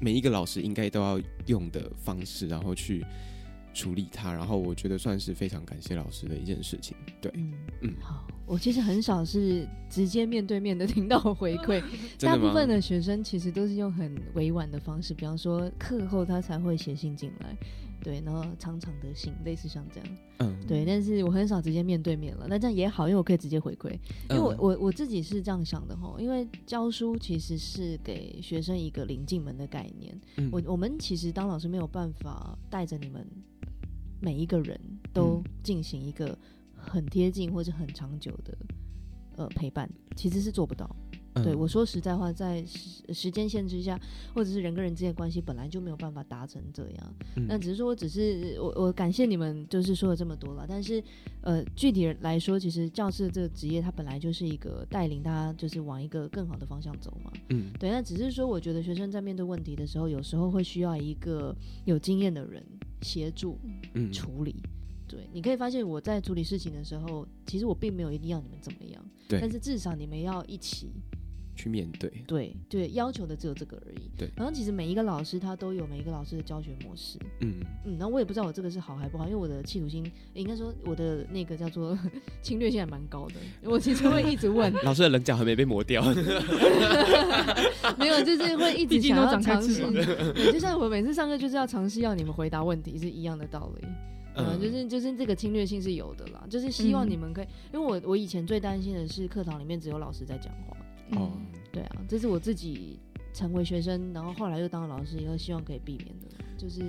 [0.00, 3.02] 每一个老师应该都要用的方式，然后去。
[3.74, 6.96] 处理它，然后我觉得算是非常感谢老师的一件事情。
[7.20, 7.52] 对，嗯
[7.82, 7.94] 嗯。
[8.00, 11.82] 好，我其实很少是直接面对面的听到回馈？
[12.20, 17.56] 大部分的学生其实都是用很委婉的方式，比方说课后他才会写信进来，
[18.02, 20.08] 对，然后长长的信，类似像这样，
[20.38, 23.92] 嗯，对，但是我很少直接面对面了，那这样也好，因为我可以直接回馈，
[24.30, 30.50] 因为我嗯我我自己是这样想的哈，因为教书其实是给学生一个临进门的概念，嗯。
[30.52, 33.26] 我我们其实当老师没有办法带着你们
[34.24, 34.80] 每一个人
[35.12, 36.36] 都嗯进行一个
[36.74, 38.56] 很贴近或者很长久的
[39.36, 40.96] 呃陪伴，其实是做不到。
[41.42, 44.00] 对嗯我说实在话，在时时间限制下，
[44.32, 47.14] 或者是人跟人之间的关系本来就没有办法达成这样。
[47.36, 50.64] 嗯那只是说，我只是我我感谢你们，就是说了这么多了。
[50.68, 51.02] 但是，
[51.40, 57.32] 呃，具体来说，其实教师这个职业，它本来就是一个带领大家，就是往一个更好的方向走嘛。
[57.48, 61.54] 嗯对，那只是说，我觉得学生在面对问题的时候，有时候会需要一个
[61.84, 62.64] 有经验的人
[63.02, 63.58] 协助
[63.94, 64.54] 嗯处理。
[65.06, 70.90] 对，你可以发现我在处理事情的时候，其实我并没有一定要你们怎么样，对但是至少你们要一起
[71.54, 72.10] 去面对。
[72.26, 74.10] 对对，要求的只有这个而已。
[74.16, 77.18] 对然后其实每一个老师他都有每一个老师的教学模式。
[77.40, 81.98] 嗯，嗯，然后我也不知道我这个是好还不好，因为我的企图心，应该说我的那个叫做
[82.42, 83.34] 侵略性还蛮高的。
[83.62, 86.02] 我其实会一直问，老师的棱角还没被磨掉。
[87.98, 93.86] 没有，就是会一直想要尝试对，就像我每次上课就是要尝试要你们回答问题是一样的道理。
[94.36, 100.76] 嗯，就是就是这个侵略性是有的啦，就是希望嗯你们可以，因为我我以前最担心的是课堂里面只有老师在讲话。
[101.12, 102.98] 哦，嗯对啊，这是我自己
[103.32, 106.26] 成为学生，然后后来又当了老师以后，希望可以避免的，
[106.56, 106.82] 就是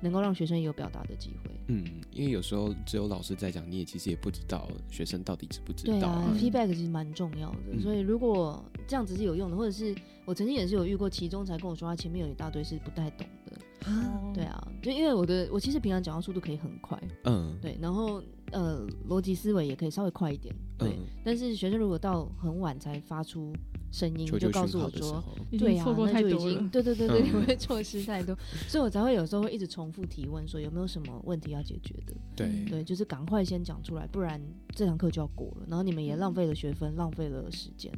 [0.00, 1.50] 能够让学生有表达的机会。
[1.68, 9.94] 嗯，因为有时候只有老师在讲，你也其实也不知道学生到底知不知道对啊嗯，feedback 其实蛮重要的，嗯所以如果这样子是有用的，或者是
[10.24, 13.52] 我曾经也是有遇过，其中才跟我说他前面有一大堆是不太懂的。
[13.86, 18.22] 哦对啊，就因为我的我其实平常讲话速度可以很快，嗯，对，然后
[18.52, 20.90] 呃逻辑思维也可以稍微快一点，对。
[20.90, 23.52] 嗯，但是学生如果到很晚才发出
[23.90, 26.70] 声音，就告诉我说，号的时候，已对呀、经错过那就已经了。
[26.70, 28.36] 对对对对，嗯我会错失太多，
[28.68, 32.14] 所以我才会有时候会一直重复提问，说有没有什么问题要解决的。
[32.36, 34.40] 对嗯对，就是赶快先讲出来，不然
[34.74, 37.90] 这堂课就要过了，然后你们也浪费了学分，浪费了时间。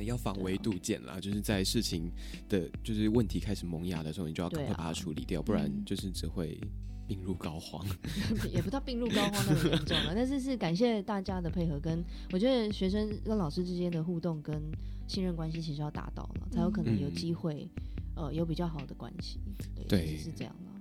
[0.00, 2.10] 要防微杜渐啦，就是在事情
[2.48, 6.58] 的，就是问题开始萌芽的时候，你就要赶快把它处理掉，不然嗯就是只会
[7.06, 7.84] 病入膏肓。
[8.52, 14.60] 也不到病入膏肓那么严重了，但是是感谢大家的配合，跟我觉得学生跟老师之间的互动跟
[15.06, 17.68] 信任关系其实要达到了，才有可能有嗯机会，
[18.14, 19.40] 呃，有比较好的关系。
[19.74, 20.71] 对，对其实是这样了。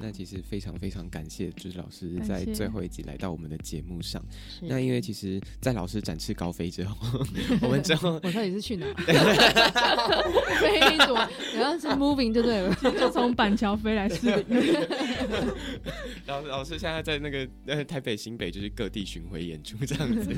[0.00, 4.22] 那其实非常非常感谢，就是老师在最后一集来到我们的节目上。
[4.62, 6.96] 那因为其实，在老师展翅高飞之后，
[7.62, 8.86] 我们之后我到底是去哪？
[10.60, 11.28] 飞什么？
[11.54, 12.74] 然后是 moving 就对了。
[12.98, 14.74] 就从板桥飞来士林，
[16.26, 20.34] 老老师现在在那个呃台北、新北就是各地巡回演出这样子。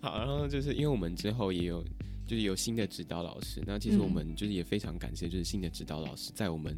[0.00, 1.84] 好，然后就是因为我们之后也有
[2.28, 6.76] 就是有新的指导老师，那其实我嗯们就是也非常感谢，就是新的指导老师在我们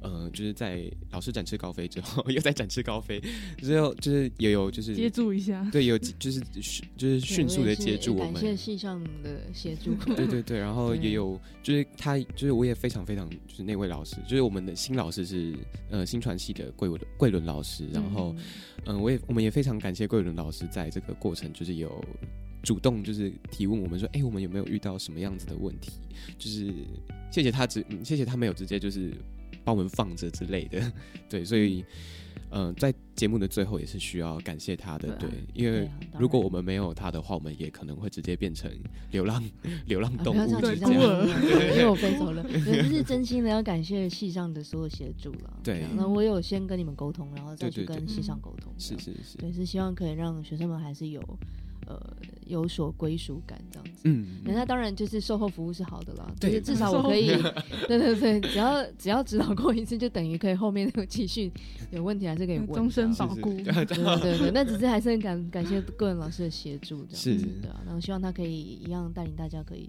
[0.00, 3.20] 呃就是在老师展翅高飞之后， 又在展翅高飞
[3.58, 5.68] 之后，就是也有就是接住一下。
[5.72, 8.42] 对有就是 迅就是迅速的接住我们感。
[8.42, 9.94] 谢系上的协助。
[10.14, 15.52] 对对对，然后 也有就是他就是我也非常非常就是那位老师，就是我们的新老师是
[15.90, 18.32] 呃新传系的桂文桂伦老师，然后
[18.86, 22.04] 嗯、我也我们也非常感谢桂伦老师在这个过程就是有
[22.64, 25.92] 主动就是提问我们说，哎、我们有没有遇到什么样子的问题？
[26.38, 26.72] 就是
[27.30, 29.12] 谢谢他直、嗯谢谢他没有直接就是
[29.62, 30.92] 把我们放着之类的，
[31.28, 31.84] 对，所以。
[32.56, 38.70] 嗯、在节目的最后也是需要感谢他的，对啊对，因为如果我们没有他的话，我们也可能会直接变成
[39.10, 39.42] 流浪
[39.86, 40.92] 流浪啊动物，不要这样就是这样。
[40.92, 42.44] 紧张了，因为我飞走了。
[42.44, 45.58] 对，这是真心的要感谢系上的所有协助了。
[45.64, 48.72] 对那我有先跟你们沟通，然后再去对对对跟系上沟通。
[48.78, 51.20] 是是是，对，是希望可以让学生们还是有
[51.86, 52.16] 呃
[52.46, 54.02] 有所归属感这样子。
[54.04, 57.26] 嗯，那那当然就是售后服务是好的啦，就对是至少我可以，
[57.88, 61.50] 对对对，只要只要指导过一次，就等于可以后面那个继续
[61.90, 63.54] 有问题还是可以问，终身保护。
[63.62, 67.46] 对对对对， 那只是还是很感感谢个人老师的协助，这样子是。
[67.62, 68.52] 对啊，然后希望他可以
[68.84, 69.88] 一样带领大家可以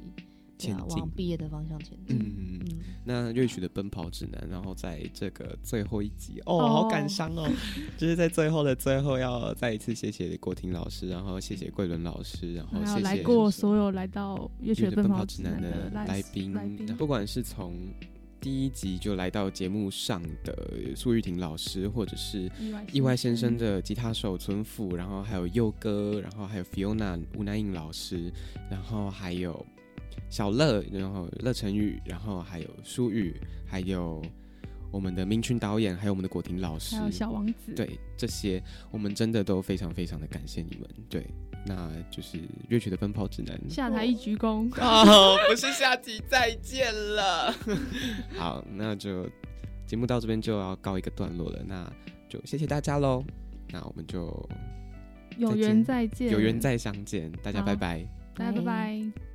[0.58, 0.98] 前进。
[1.00, 2.18] 往毕业的方向前进。
[2.18, 6.68] 嗯，嗯，那乐曲的奔跑指南，然后在这个最后一集，哦，哦。
[6.68, 7.50] 好感伤哦，
[7.98, 16.54] 就是在最后的最后，要再一次谢谢郭婷老师，然后谢谢桂伦老师，然后谢谢来过所有来到乐曲的奔奔跑跑指南的的来宾，
[16.98, 17.74] 不管是从
[18.42, 28.32] 第一集就来到节目上的苏玉婷老师，或者是意外意外先生的吉他手村富，然后还有佑哥，然后还有 Fiona 吴南颖老师，
[28.70, 29.66] 然后还有
[30.30, 33.34] 小乐，然后乐成宇，然后还有舒宇，
[33.66, 34.22] 还有
[34.92, 38.62] 我们的明群导演，还有我们的果婷老师还，有小王子，对这些，
[38.92, 40.90] 我们真的都非常非常的感谢你们。
[41.10, 41.26] 对，
[41.66, 43.60] 那就是乐曲的奔跑指南。
[43.70, 44.70] 下台一鞠躬。
[44.82, 47.54] 哦，不是下集再见了。
[48.38, 49.30] 好，那就
[49.86, 51.92] 节目到这边就要告一个段落了，那
[52.30, 53.24] 就谢谢大家喽。
[53.72, 54.50] 那我们就
[55.38, 58.08] 有缘再见，有缘再相见，大家好拜拜。
[58.36, 59.35] 大家拜拜。